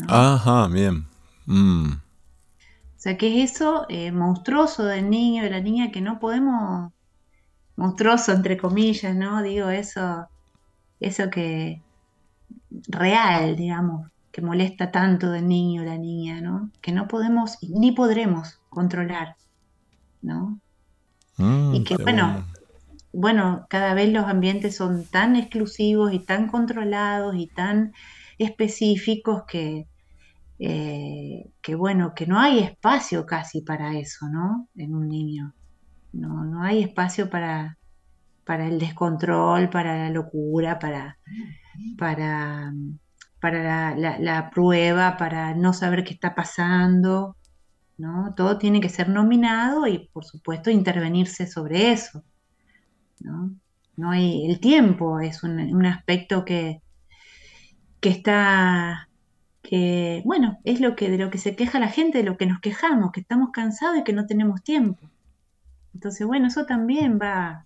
[0.07, 1.05] Ajá, bien.
[1.45, 1.91] Mm.
[1.91, 6.91] O sea, que es eso eh, monstruoso del niño, de la niña, que no podemos,
[7.75, 9.43] monstruoso entre comillas, ¿no?
[9.43, 10.27] Digo, eso,
[10.99, 11.83] eso que
[12.87, 16.71] real, digamos, que molesta tanto del niño, la niña, ¿no?
[16.81, 19.35] Que no podemos ni podremos controlar,
[20.23, 20.59] ¿no?
[21.41, 22.45] Mm, y que bueno,
[23.13, 27.93] bueno, cada vez los ambientes son tan exclusivos y tan controlados y tan
[28.37, 29.87] específicos que,
[30.59, 34.69] eh, que bueno, que no hay espacio casi para eso, ¿no?
[34.75, 35.53] En un niño.
[36.13, 37.77] No, no hay espacio para,
[38.45, 41.17] para el descontrol, para la locura, para,
[41.97, 42.73] para,
[43.39, 47.37] para la, la, prueba, para no saber qué está pasando.
[48.01, 48.33] ¿No?
[48.35, 52.23] Todo tiene que ser nominado y, por supuesto, intervenirse sobre eso,
[53.19, 53.51] ¿no?
[54.09, 56.81] hay, el tiempo es un, aspecto que,
[57.99, 59.07] que está,
[59.61, 62.47] que, bueno, es lo que, de lo que se queja la gente, de lo que
[62.47, 65.07] nos quejamos, que estamos cansados y que no tenemos tiempo.
[65.93, 67.65] Entonces, bueno, eso también va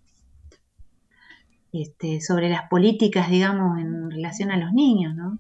[1.72, 5.40] este, sobre las políticas, digamos, en relación a los niños, ¿no?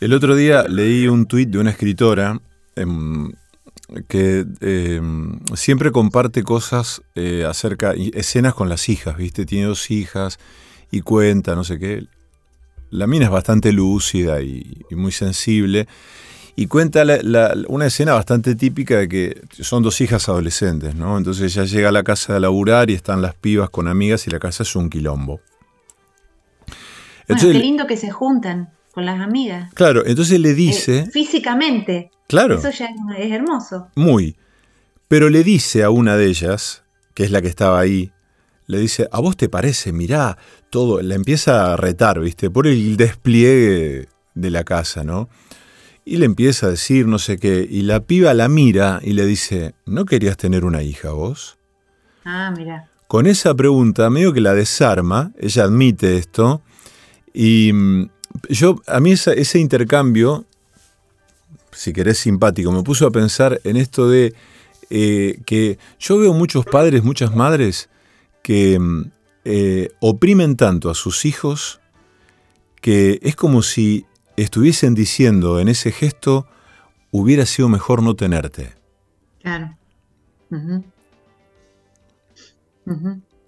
[0.00, 2.38] El otro día leí un tuit de una escritora
[2.76, 3.32] em,
[4.08, 9.46] que em, siempre comparte cosas eh, acerca, escenas con las hijas, ¿viste?
[9.46, 10.38] Tiene dos hijas
[10.90, 12.06] y cuenta, no sé qué.
[12.90, 15.88] La mina es bastante lúcida y, muy sensible.
[16.54, 17.04] Y cuenta
[17.68, 21.16] una escena bastante típica de que son dos hijas adolescentes, ¿no?
[21.16, 24.30] Entonces ella llega a la casa de laburar y están las pibas con amigas y
[24.30, 25.40] la casa es un quilombo.
[27.26, 29.72] Bueno, qué lindo que se juntan con las amigas.
[29.74, 31.00] Claro, entonces le dice...
[31.00, 32.10] Eh, físicamente.
[32.28, 32.58] Claro.
[32.58, 33.88] Eso ya es hermoso.
[33.94, 34.36] Muy.
[35.08, 38.12] Pero le dice a una de ellas, que es la que estaba ahí,
[38.66, 39.92] le dice, ¿a vos te parece?
[39.92, 40.38] Mirá,
[40.70, 42.50] todo, la empieza a retar, ¿viste?
[42.50, 45.28] Por el despliegue de la casa, ¿no?
[46.04, 49.26] Y le empieza a decir no sé qué, y la piba la mira y le
[49.26, 51.58] dice, ¿no querías tener una hija vos?
[52.24, 52.88] Ah, mira.
[53.06, 56.62] Con esa pregunta, medio que la desarma, ella admite esto,
[57.34, 58.08] y mm,
[58.48, 60.46] yo, a mí ese intercambio
[61.72, 62.70] si querés, simpático.
[62.72, 64.34] Me puso a pensar en esto de
[64.90, 67.88] eh, que yo veo muchos padres, muchas madres
[68.42, 69.10] que mm,
[69.44, 71.80] eh, oprimen tanto a sus hijos
[72.80, 76.46] que es como si estuviesen diciendo en ese gesto,
[77.12, 78.74] hubiera sido mejor no tenerte.
[79.40, 79.76] Claro.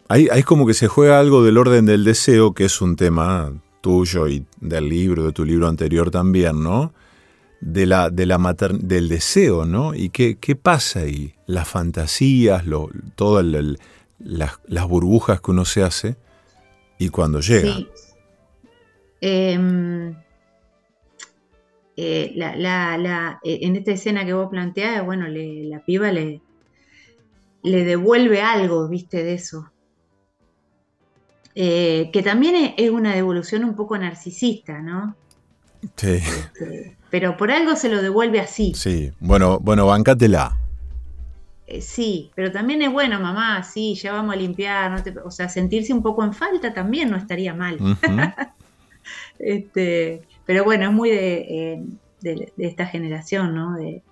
[0.08, 3.52] Ahí, es como que se juega algo del orden del deseo, que es un tema
[3.84, 6.94] tuyo y del libro, de tu libro anterior también, ¿no?
[7.60, 8.38] De la, de la
[8.80, 9.94] del deseo, ¿no?
[9.94, 11.34] ¿Y qué, qué pasa ahí?
[11.44, 16.16] Las fantasías, lo, todas las, burbujas que uno se hace
[16.98, 17.74] y cuando llega.
[17.76, 17.88] Sí.
[19.20, 20.14] Em,
[21.98, 26.40] eh, la, eh, en esta escena que vos planteás, bueno, la piba le,
[27.62, 29.73] le devuelve algo, viste, de eso.
[31.54, 35.14] Eh, que también es una devolución un poco narcisista, ¿no?
[35.96, 36.14] Sí.
[36.16, 38.72] Este, pero por algo se lo devuelve así.
[38.74, 40.58] Sí, bueno, bueno, bancátela.
[41.66, 45.92] Eh, sí, pero también es bueno, mamá, sí, ya vamos a limpiar, o sea, sentirse
[45.92, 47.78] un poco en falta también no estaría mal.
[49.38, 51.84] este, pero bueno, es muy de,
[52.22, 53.76] eh, esta generación, ¿no?
[53.76, 54.02] De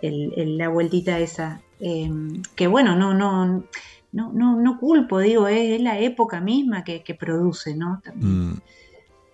[0.00, 1.60] la vueltita esa.
[1.80, 3.64] Em, que bueno, no, no,
[4.12, 8.02] no, no, no culpo, digo, es, la época misma que, produce, ¿no?
[8.14, 8.52] Mm.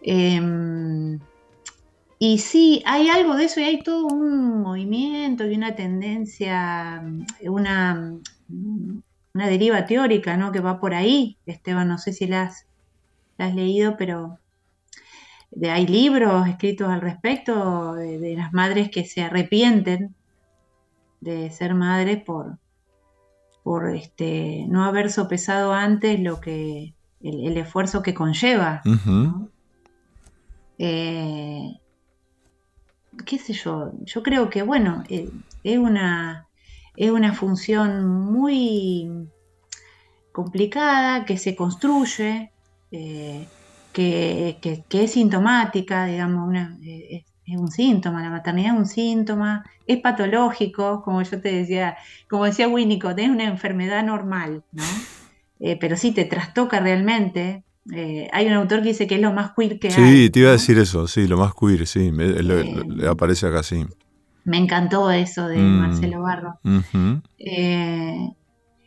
[0.02, 1.18] Em,
[2.18, 7.02] y sí, hay algo de eso y hay todo un movimiento y una tendencia,
[7.42, 8.14] una,
[9.34, 10.50] una deriva teórica, ¿no?
[10.50, 11.36] Que va por ahí.
[11.44, 12.50] Esteban, no sé si la
[13.38, 14.38] has, leído, pero
[15.62, 20.14] hay libros escritos al respecto de, las madres que se arrepienten
[21.20, 22.58] de ser madres por,
[23.66, 28.80] por este, no haber sopesado antes lo que el, esfuerzo que conlleva.
[30.78, 31.72] Eh,
[33.24, 35.28] qué sé yo, yo creo que bueno, eh,
[35.64, 36.46] es, una,
[36.94, 39.28] es una función muy
[40.30, 42.52] complicada que se construye,
[42.92, 43.48] eh,
[43.92, 51.02] que, es sintomática, digamos, una, es un síntoma, la maternidad es un síntoma, es patológico,
[51.02, 51.96] como yo te decía,
[52.28, 54.82] como decía Winnicott, es una enfermedad normal, ¿no?
[55.60, 57.64] Eh, pero sí te trastoca realmente.
[57.94, 59.94] Eh, hay un autor que dice que es lo más queer que hay.
[59.94, 63.62] Sí, te iba a decir eso, sí, lo más queer, sí, le, eh, aparece acá,
[63.62, 63.86] sí.
[64.44, 66.58] Me encantó eso de mm, Marcelo Barro.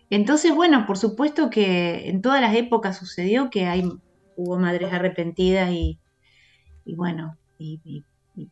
[0.10, 3.90] entonces, bueno, por supuesto que en todas las épocas sucedió que hay,
[4.36, 6.00] hubo madres arrepentidas y,
[6.86, 8.04] bueno, y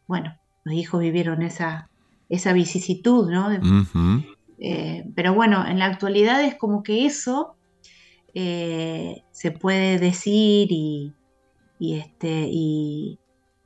[0.07, 1.89] bueno, los hijos vivieron esa,
[2.29, 3.49] esa vicisitud, ¿no?
[4.59, 7.55] Eh, pero bueno, en la actualidad es como que eso
[8.33, 11.13] eh, se puede decir y,
[11.79, 13.19] este, y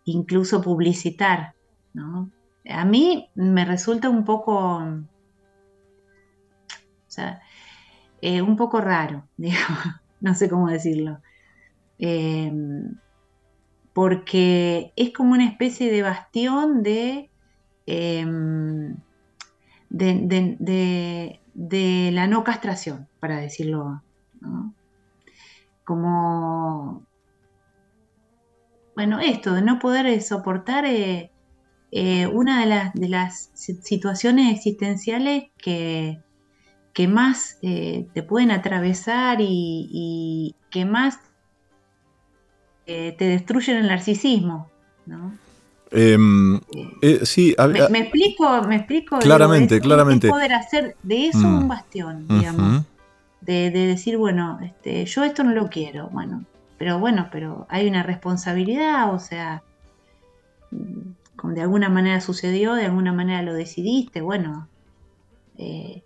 [0.06, 1.54] incluso publicitar,
[1.94, 2.30] ¿no?
[2.70, 5.04] A mí me resulta un poco, o
[7.08, 7.42] sea,
[8.22, 9.86] eh, un poco raro, digamos,
[10.20, 11.20] no sé cómo decirlo
[13.94, 17.30] porque es como una especie de bastión de,
[17.86, 18.96] em,
[19.90, 21.40] de,
[22.14, 24.02] la no castración, para decirlo.
[25.84, 27.06] Como,
[28.96, 31.32] bueno, esto de no poder soportar eh,
[31.92, 36.22] eh, una de las, situaciones existenciales que,
[36.94, 41.20] que más eh, te pueden atravesar y que más
[42.86, 44.70] te destruyen el narcisismo,
[45.06, 45.34] ¿no?
[45.92, 46.56] Em,
[47.02, 47.54] eh, sí,
[47.90, 49.20] me, explico, me explico.
[49.20, 50.30] Claramente, claramente.
[50.30, 51.58] poder hacer de eso mm.
[51.58, 52.86] un bastión, digamos.
[53.42, 56.46] de, decir, bueno, este, yo esto no lo quiero, bueno,
[56.78, 59.64] pero bueno, pero hay una responsabilidad, o sea,
[60.72, 64.70] de alguna manera sucedió, de alguna manera lo decidiste, bueno,
[65.58, 66.04] eh,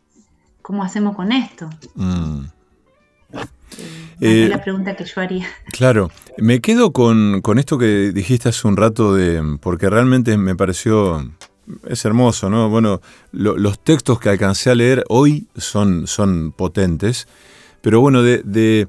[0.63, 1.69] ¿cómo hacemos con esto?
[1.93, 2.45] Mm.
[4.21, 5.47] Eh, la pregunta que yo haría.
[5.71, 11.31] Claro, me quedo con, esto que dijiste hace un rato de, porque realmente me pareció,
[11.87, 12.69] es hermoso, ¿no?
[12.69, 13.01] Bueno,
[13.31, 17.27] los textos que alcancé a leer hoy son, son potentes,
[17.81, 18.87] pero bueno, de,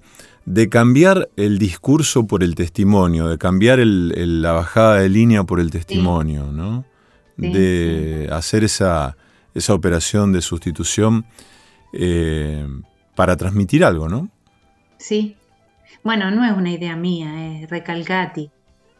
[0.71, 6.53] cambiar el discurso por el testimonio, de cambiar la bajada de línea por el testimonio,
[6.53, 6.85] ¿no?
[7.37, 9.17] de hacer esa,
[9.55, 11.27] esa operación de sustitución
[11.93, 12.67] eh,
[13.15, 14.31] para transmitir algo, ¿no?
[15.07, 15.37] Sí.
[16.03, 18.51] Bueno, no es una idea mía, es Recalcati.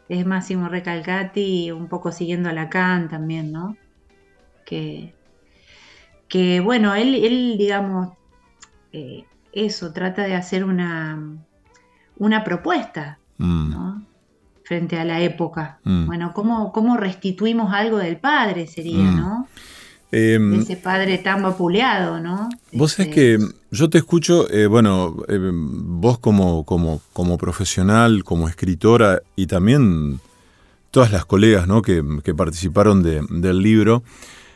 [0.07, 3.75] Es Máximo Recalcati, un poco siguiendo a Lacan también, ¿no?
[4.65, 5.13] Que,
[6.29, 8.13] que bueno, él, él digamos,
[8.93, 11.21] eh, eso, trata de hacer una,
[12.15, 13.69] una propuesta, mm.
[13.69, 14.05] ¿no?
[14.63, 15.79] Frente a la época.
[15.83, 16.05] Mm.
[16.05, 19.17] Bueno, ¿cómo, ¿cómo restituimos algo del padre sería, mm.
[19.17, 19.47] ¿no?
[20.11, 22.49] Em, ese padre tan vapuleado, ¿no?
[22.71, 28.23] Vos sabés este, que yo te escucho, eh, bueno, em, vos como, como, como profesional,
[28.23, 30.21] como escritora y también
[30.91, 31.81] todas las colegas ¿no?
[31.81, 32.01] que,
[32.35, 34.03] participaron del libro,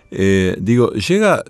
[0.10, 1.44] eh, digo, llega,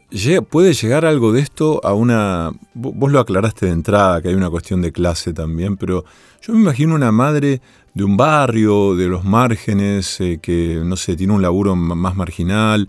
[0.50, 2.52] ¿puede llegar algo de esto a una...
[2.74, 6.06] Vos lo aclaraste de entrada, que hay una cuestión de clase también, pero
[6.42, 7.62] yo me imagino una madre
[7.94, 12.88] de un barrio, de los márgenes, eh, que, no sé, tiene un laburo más marginal,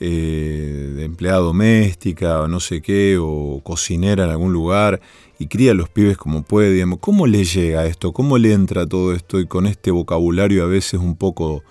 [0.00, 5.00] eh, de empleada doméstica, o no sé qué, o cocinera en algún lugar,
[5.38, 6.98] y cría a los pibes como puede, digamos.
[7.00, 8.12] ¿Cómo le llega esto?
[8.12, 11.62] ¿Cómo le entra todo esto y con este vocabulario a veces un poco,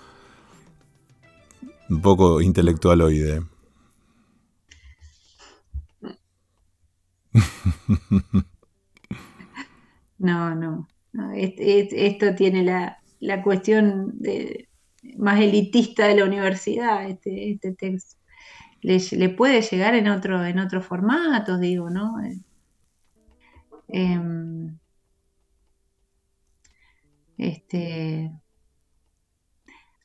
[1.90, 3.42] un poco intelectualoide?
[10.18, 10.88] No, no.
[11.34, 14.68] esto tiene la, la cuestión de,
[15.16, 18.16] más elitista de la universidad, este, este texto.
[18.82, 22.16] Le, puede llegar en otro, en otros formatos, digo, ¿no?
[23.88, 24.78] Em,
[27.38, 28.30] este,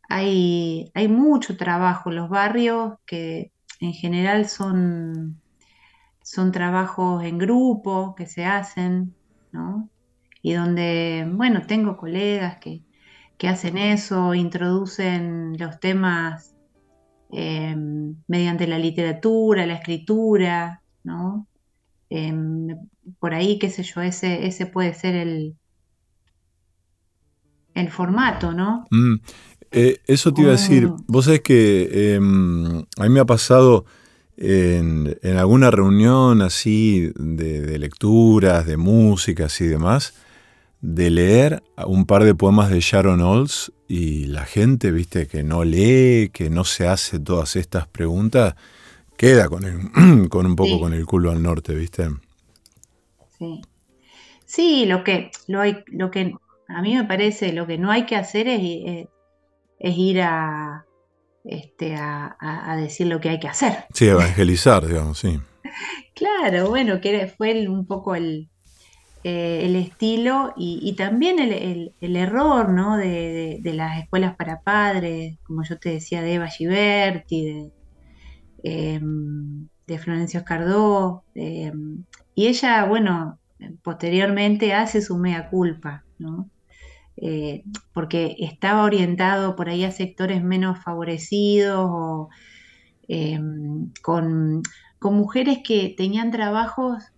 [0.07, 5.41] hay, hay mucho trabajo en los barrios que en general son,
[6.23, 9.15] son trabajos en grupo que se hacen,
[9.51, 9.89] ¿no?
[10.41, 12.83] Y donde, bueno, tengo colegas que,
[13.39, 16.53] que hacen eso, introducen los temas
[17.31, 21.47] em, mediante la literatura, la escritura, ¿no?
[22.09, 22.67] Em,
[23.17, 25.55] por ahí, qué sé yo, ese, ese puede ser el,
[27.75, 28.85] el formato, ¿no?
[28.91, 29.15] Mm,
[29.71, 33.85] eh, eso te iba a decir, vos sabés que em, a mí me ha pasado
[34.35, 40.13] en, alguna reunión así de, de, lecturas, de músicas y demás,
[40.81, 45.63] de leer un par de poemas de Sharon Olds y la gente, viste, que no
[45.63, 48.55] lee, que no se hace todas estas preguntas,
[49.17, 52.07] queda con, el, con un poco con el culo al norte, viste.
[53.37, 53.61] Sí.
[54.45, 56.33] Sí, lo que, lo, hay, lo que
[56.67, 59.07] a mí me parece, lo que no hay que hacer es, eh,
[59.77, 60.85] es, ir a,
[61.43, 63.85] este, a, a, decir lo que hay que hacer.
[63.93, 65.39] Sí, evangelizar, digamos, sí.
[66.15, 68.49] Claro, bueno, que fue un poco el,
[69.23, 72.95] eh, el estilo y, también el, error ¿no?
[72.95, 77.71] de, las escuelas para padres, como yo te decía, de Eva Giberti, de,
[78.63, 81.23] em, de Florencio Escardó.
[81.35, 82.05] Em,
[82.35, 83.39] y ella, bueno,
[83.83, 86.49] posteriormente hace su mea culpa, ¿no?
[87.17, 87.63] Eh,
[87.93, 92.29] porque estaba orientado por ahí a sectores menos favorecidos o
[93.09, 94.63] em, con,
[94.99, 97.11] con mujeres que tenían trabajos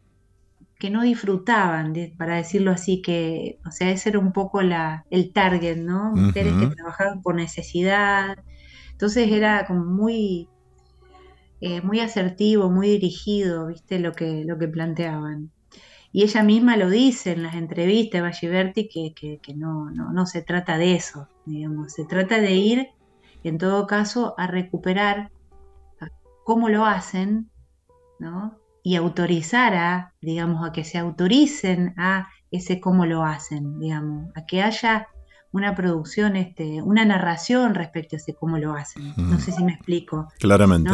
[0.81, 5.31] que no disfrutaban, para decirlo así, que, o sea, ese era un poco la, el
[5.31, 6.11] target, ¿no?
[6.15, 8.35] Mujeres que trabajaban por necesidad.
[8.89, 10.49] Entonces era como muy,
[11.59, 13.99] eh, muy asertivo, muy dirigido, ¿viste?
[13.99, 15.51] Lo que, lo que planteaban.
[16.11, 20.25] Y ella misma lo dice en las entrevistas, Valliberti, que, que, que no, no, no
[20.25, 22.87] se trata de eso, digamos, se trata de ir,
[23.43, 25.29] en todo caso, a recuperar
[26.43, 27.51] cómo lo hacen,
[28.17, 28.60] ¿no?
[28.83, 34.45] Y autorizar a, digamos, a que se autoricen a ese cómo lo hacen, digamos, a
[34.45, 35.07] que haya
[35.51, 39.13] una producción, este, una narración respecto a ese cómo lo hacen.
[39.17, 40.27] No sé si me explico.
[40.39, 40.91] Claramente.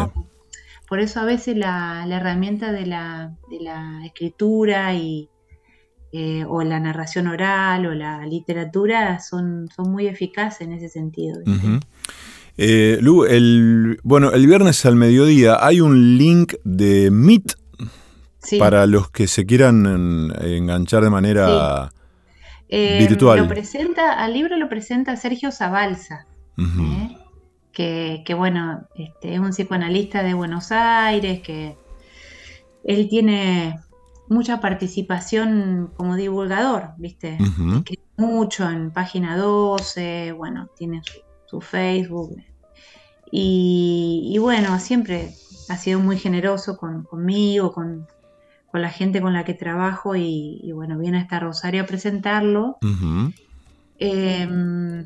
[0.88, 3.31] Por eso a veces la, herramienta de la,
[4.05, 5.29] escritura y,
[6.11, 11.39] eh, o la narración oral o la literatura son, son muy eficaces en ese sentido.
[12.57, 17.53] Eh, Lu, el, bueno, el viernes al mediodía hay un link de Meet
[18.59, 21.91] para los que se quieran enganchar de manera
[22.69, 23.39] eh, virtual.
[23.39, 26.25] Lo presenta, al libro lo presenta Sergio Zabalza,
[26.57, 27.17] ¿eh?
[27.71, 31.77] que, bueno, este, es un psicoanalista de Buenos Aires, que
[32.83, 33.79] él tiene
[34.29, 37.37] mucha participación como divulgador, ¿viste?
[38.17, 41.01] mucho en página 12, bueno, tiene
[41.45, 42.35] su, Facebook.
[43.31, 45.33] Y, bueno, siempre
[45.69, 48.07] ha sido muy generoso conmigo, con,
[48.78, 52.78] con la gente con la que trabajo y, bueno, viene hasta Rosario a presentarlo.
[53.97, 55.03] Em,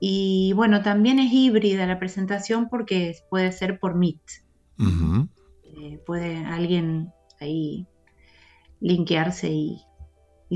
[0.00, 4.22] y bueno, también es híbrida la presentación porque puede ser por Meet.
[5.78, 7.86] Eh, puede alguien ahí
[8.80, 9.82] linkearse y,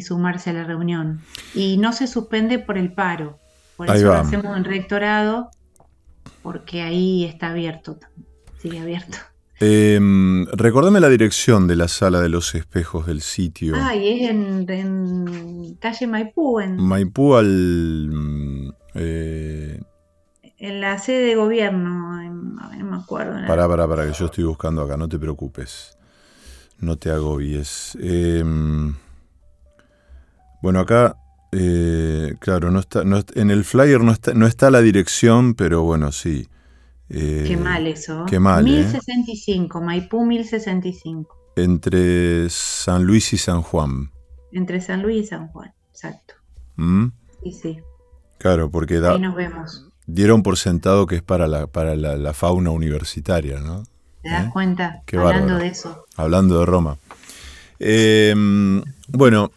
[0.00, 1.20] sumarse a la reunión.
[1.54, 3.38] Y no se suspende por el paro.
[3.76, 5.50] Por eso lo hacemos en rectorado,
[6.42, 7.98] porque ahí está abierto,
[8.58, 9.18] sigue abierto.
[9.60, 10.00] Eh,
[10.52, 13.74] recordame la dirección de la sala de los espejos del sitio.
[13.76, 16.60] Ah, y es en, calle Maipú.
[16.60, 18.10] En, Maipú al...
[18.10, 19.80] Mm, eh,
[20.58, 23.32] en la sede de gobierno, no me acuerdo.
[23.46, 25.96] Pará, pará, pará, que yo estoy buscando acá, no te preocupes.
[26.78, 27.96] No te agobies.
[28.00, 28.42] Eh,
[30.62, 31.16] bueno, acá
[31.52, 36.12] Eh, claro, no está, en el flyer no está, no está la dirección, pero bueno,
[36.12, 36.48] sí.
[37.10, 38.24] Eh, qué mal eso.
[38.26, 38.64] Qué mal.
[38.64, 39.84] 1065, ¿eh?
[39.84, 41.36] Maipú 1065.
[41.56, 44.10] Entre San Luis y San Juan.
[44.52, 46.34] Entre San Luis y San Juan, exacto.
[46.76, 47.08] ¿Mm?
[47.42, 47.78] Sí, sí.
[48.38, 49.88] Claro, porque da, Ahí nos vemos.
[50.06, 53.82] dieron por sentado que es para la, para la, fauna universitaria, ¿no?
[54.22, 55.02] ¿Te das cuenta?
[55.12, 56.04] Hablando de eso.
[56.16, 56.98] Hablando de Roma.
[59.08, 59.50] bueno,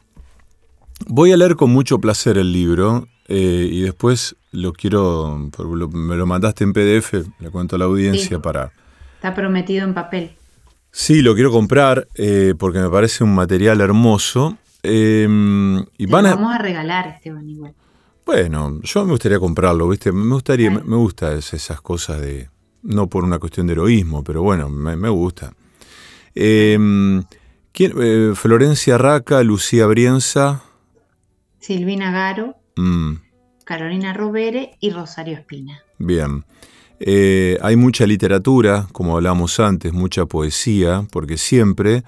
[1.07, 5.49] Voy a leer con mucho placer el libro eh, y después lo quiero,
[5.91, 8.71] me lo mandaste en PDF, le cuento a la audiencia para...
[9.15, 10.31] Está prometido en papel.
[10.91, 14.57] Sí, lo quiero comprar eh, porque me parece un material hermoso.
[14.83, 16.35] Em, y van a...
[16.35, 17.73] vamos a regalar, Esteban, igual.
[18.25, 20.11] Bueno, yo me gustaría comprarlo, ¿viste?
[20.11, 22.49] Me gustaría, me, gusta esas cosas de...
[22.83, 25.53] No por una cuestión de heroísmo, pero bueno, me, gusta.
[26.35, 27.23] Em,
[27.73, 30.61] eh, Florencia Raca, Lucía Brienza,
[31.59, 33.13] Silvina Garo, mm.
[33.63, 35.83] Carolina Rovere y Rosario Espina.
[35.97, 36.45] Bien.
[36.99, 42.03] Eh, hay mucha literatura, como hablábamos antes, mucha poesía, porque siempre,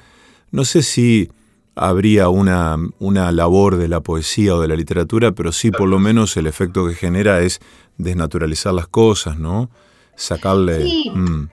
[0.51, 1.29] no sé si
[1.75, 5.99] habría una, una, labor de la poesía o de la literatura, pero sí por lo
[5.99, 7.59] menos el efecto que genera es
[7.97, 9.69] desnaturalizar las cosas, ¿no?
[10.15, 10.81] Sacarle...
[10.81, 11.49] Sí, mm.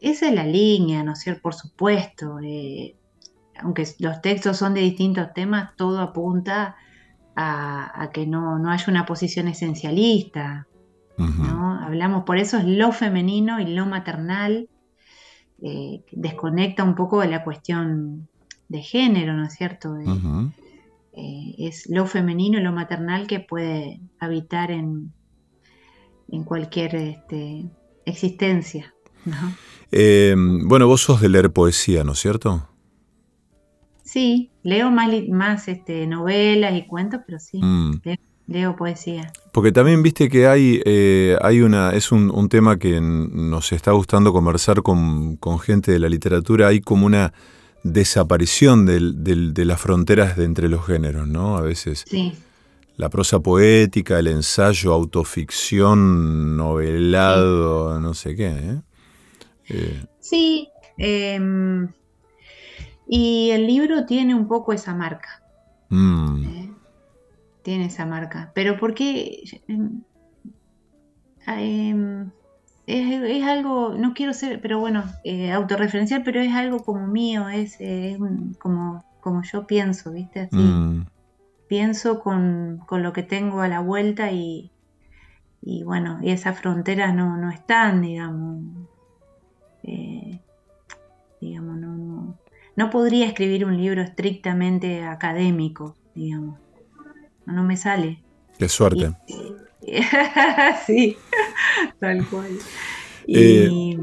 [0.00, 1.42] esa es la línea, ¿no es cierto?
[1.42, 2.38] Por supuesto.
[2.40, 2.94] Eh,
[3.60, 6.76] aunque los textos son de distintos temas, todo apunta a,
[8.12, 10.66] que no, haya una posición esencialista.
[11.16, 11.80] ¿no?
[11.80, 14.68] Hablamos, por eso es lo femenino y lo maternal,
[15.60, 18.28] eh, desconecta un poco de la cuestión
[18.68, 19.96] de género, ¿no es cierto?
[21.12, 25.12] Eh, es lo femenino y lo maternal que puede habitar en,
[26.28, 27.66] en cualquier este,
[28.04, 28.94] existencia.
[29.90, 32.68] Eh, bueno, vos sos de leer poesía, ¿no es cierto?
[34.08, 38.00] Sí, leo más, más este, novelas y cuentos, pero sí, mm.
[38.46, 39.30] leo, poesía.
[39.52, 44.32] Porque también viste que hay, eh, hay una, es un, tema que nos está gustando
[44.32, 47.34] conversar con, gente de la literatura, hay como una
[47.82, 51.58] desaparición de las fronteras de entre los géneros, ¿no?
[51.58, 52.06] A veces.
[52.08, 52.32] Sí.
[52.96, 58.48] La prosa poética, el ensayo, autoficción, novelado, no sé qué.
[58.48, 58.80] ¿eh?
[59.68, 60.04] Eh.
[60.18, 61.88] Sí, em,
[63.08, 65.42] y el libro tiene un poco esa marca.
[65.88, 66.44] Mm.
[66.44, 66.72] ¿eh?
[67.62, 68.52] Tiene esa marca.
[68.54, 70.02] Pero porque em,
[71.46, 72.30] em,
[72.86, 77.78] es, algo, no quiero ser, pero bueno, eh, autorreferencial, pero es algo como mío, es,
[78.58, 80.40] como, como yo pienso, ¿viste?
[80.40, 80.56] Así.
[80.56, 81.06] Mm.
[81.66, 84.70] Pienso con, lo que tengo a la vuelta y,
[85.62, 88.64] y bueno, y esas fronteras no, no están, digamos.
[89.82, 90.40] Eh,
[91.40, 92.38] digamos, no, no,
[92.78, 96.60] no podría escribir un libro estrictamente académico, digamos.
[97.44, 98.22] No, me sale.
[98.56, 99.14] Qué suerte.
[100.86, 101.16] sí,
[101.98, 102.50] tal cual.
[103.30, 103.98] Y, eh,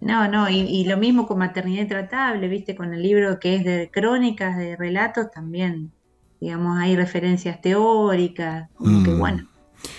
[0.00, 3.90] no, no, y, lo mismo con Maternidad Intratable, viste, con el libro que es de
[3.92, 5.92] crónicas, de relatos, también,
[6.40, 9.18] digamos, hay referencias teóricas, como que mm.
[9.18, 9.48] bueno.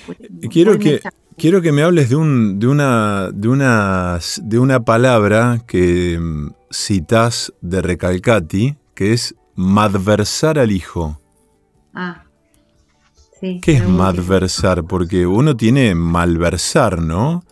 [0.08, 0.18] Pues,
[0.50, 1.00] quiero que,
[1.38, 6.18] quiero que me hables de, un, de, una, de, una, de una palabra que
[6.76, 11.20] citas de Recalcati, que es madversar al hijo.
[11.94, 12.24] Ah.
[13.40, 14.86] Sí, ¿Qué es madversar?
[14.86, 17.44] Porque uno tiene malversar, ¿no?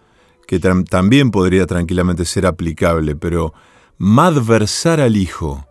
[0.48, 3.54] Que también podría tranquilamente ser aplicable, pero
[3.98, 5.66] madversar al hijo.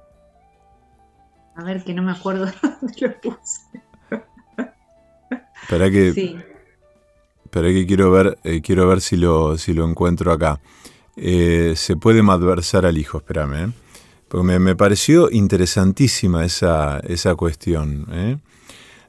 [1.54, 3.82] A ver, que no me acuerdo dónde lo puse.
[5.62, 6.12] Espera que.
[6.12, 6.36] Sí.
[7.44, 10.58] Espera que quiero ver, eh, quiero ver si lo, si lo encuentro acá.
[11.16, 13.54] Eh, se puede malversar al hijo, espérame.
[13.54, 13.72] ¿eh?
[14.28, 18.06] Porque me, pareció interesantísima esa, esa cuestión.
[18.10, 18.38] ¿eh?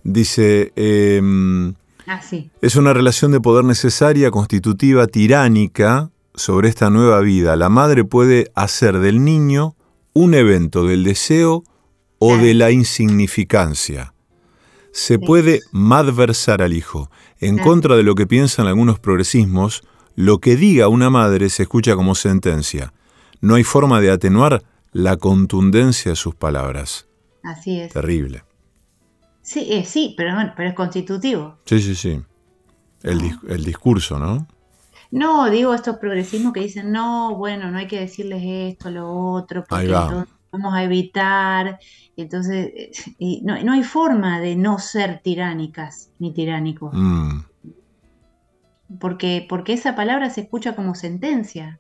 [0.04, 1.76] Dice, em,
[2.08, 2.20] ah,
[2.62, 7.56] es una relación de poder necesaria, constitutiva, tiránica sobre esta nueva vida.
[7.56, 9.76] La madre puede hacer del niño
[10.14, 11.64] un evento del deseo
[12.20, 14.14] o de la insignificancia.
[14.92, 17.10] Se puede malversar al hijo.
[17.40, 19.84] En contra de lo que piensan algunos progresismos,
[20.16, 22.94] lo que diga una madre se escucha como sentencia.
[23.42, 27.08] No hay forma de atenuar la contundencia de sus palabras.
[27.44, 27.92] Así es.
[27.92, 28.44] Terrible.
[29.42, 31.58] Sí, eh, sí, pero, pero es constitutivo.
[31.66, 32.22] Sí, sí, sí.
[33.02, 34.48] El, discurso, ¿no?
[35.12, 39.66] No, digo estos progresismos que dicen, no, bueno, no hay que decirles esto, lo otro,
[39.68, 41.80] porque vamos a evitar.
[42.16, 46.94] Entonces, eh, no, hay forma de no ser tiránicas ni tiránicos.
[46.94, 47.42] Mm
[49.00, 51.80] porque, porque esa palabra se escucha como sentencia.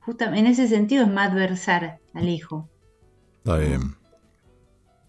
[0.00, 2.68] Justo en ese sentido es adversar al hijo.
[3.38, 3.96] Está bien.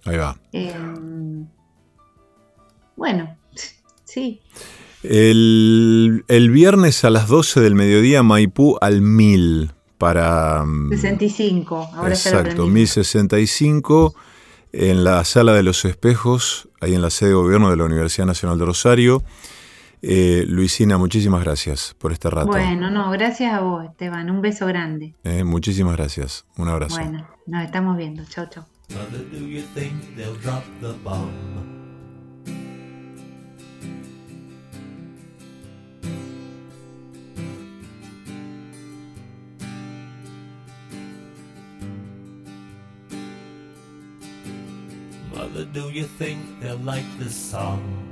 [0.05, 0.39] Ahí va.
[0.51, 1.47] Em,
[2.95, 3.37] bueno,
[4.05, 4.41] sí.
[5.03, 10.63] El, viernes a las 12 del mediodía, Maipú al 1000 para...
[10.89, 14.15] 65, mm, ahora Exacto, 1065
[14.73, 18.25] en la Sala de los Espejos, ahí en la sede de gobierno de la Universidad
[18.25, 19.23] Nacional de Rosario.
[20.01, 22.47] Eh, Luisina, muchísimas gracias por este rato.
[22.47, 24.29] Bueno, no, gracias a vos, Esteban.
[24.31, 25.15] Un beso grande.
[25.23, 26.45] Eh, muchísimas gracias.
[26.57, 26.99] Un abrazo.
[26.99, 28.25] Bueno, nos estamos viendo.
[28.25, 28.65] Chau, chau.
[28.89, 29.25] Mother,
[45.73, 48.10] do you think they'll like this song?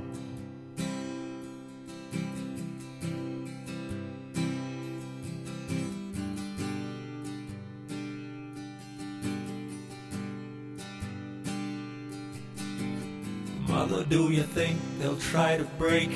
[13.90, 16.10] Mother, do you think they'll try to break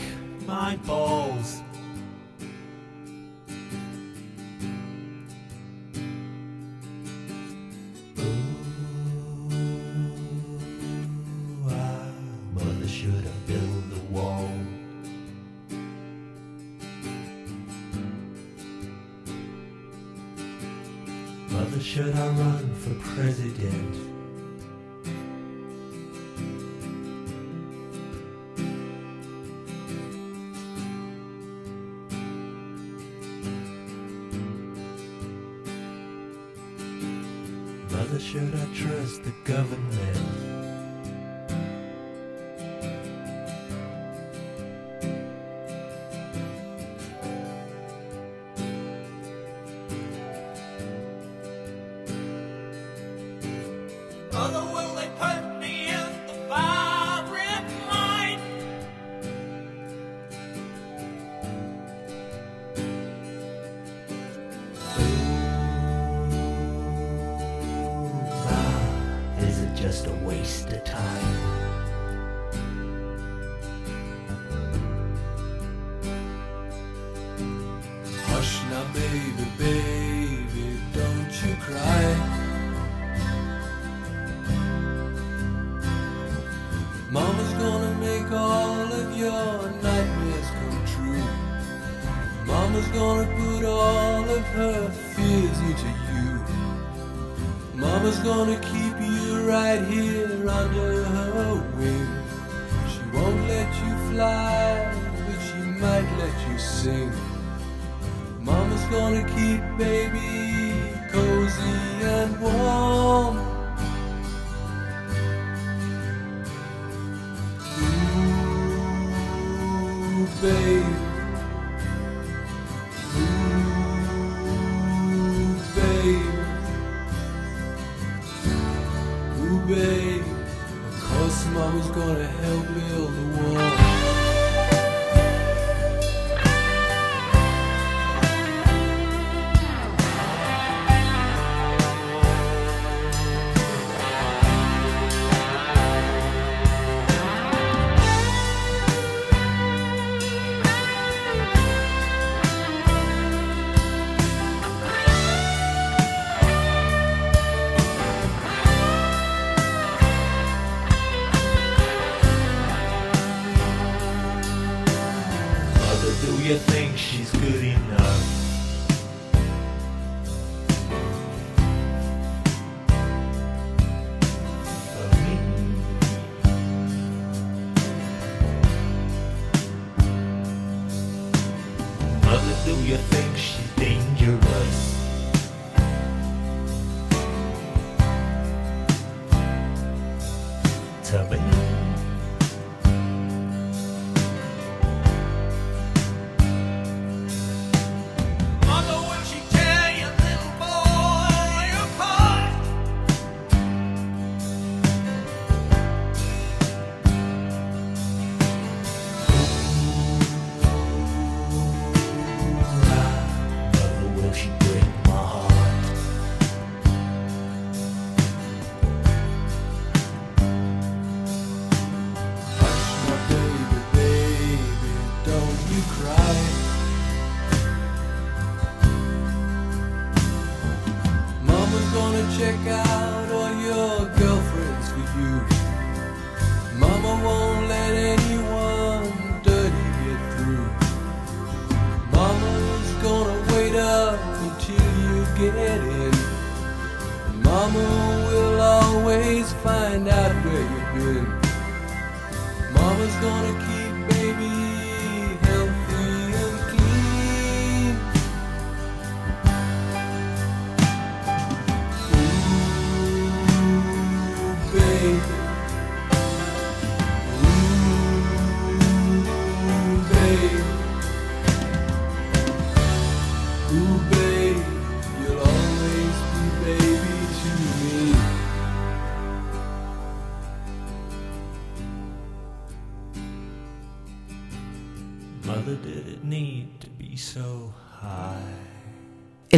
[0.47, 1.64] my balls?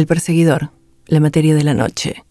[0.07, 0.71] Perseguidor,
[1.07, 2.23] la materia de la noche.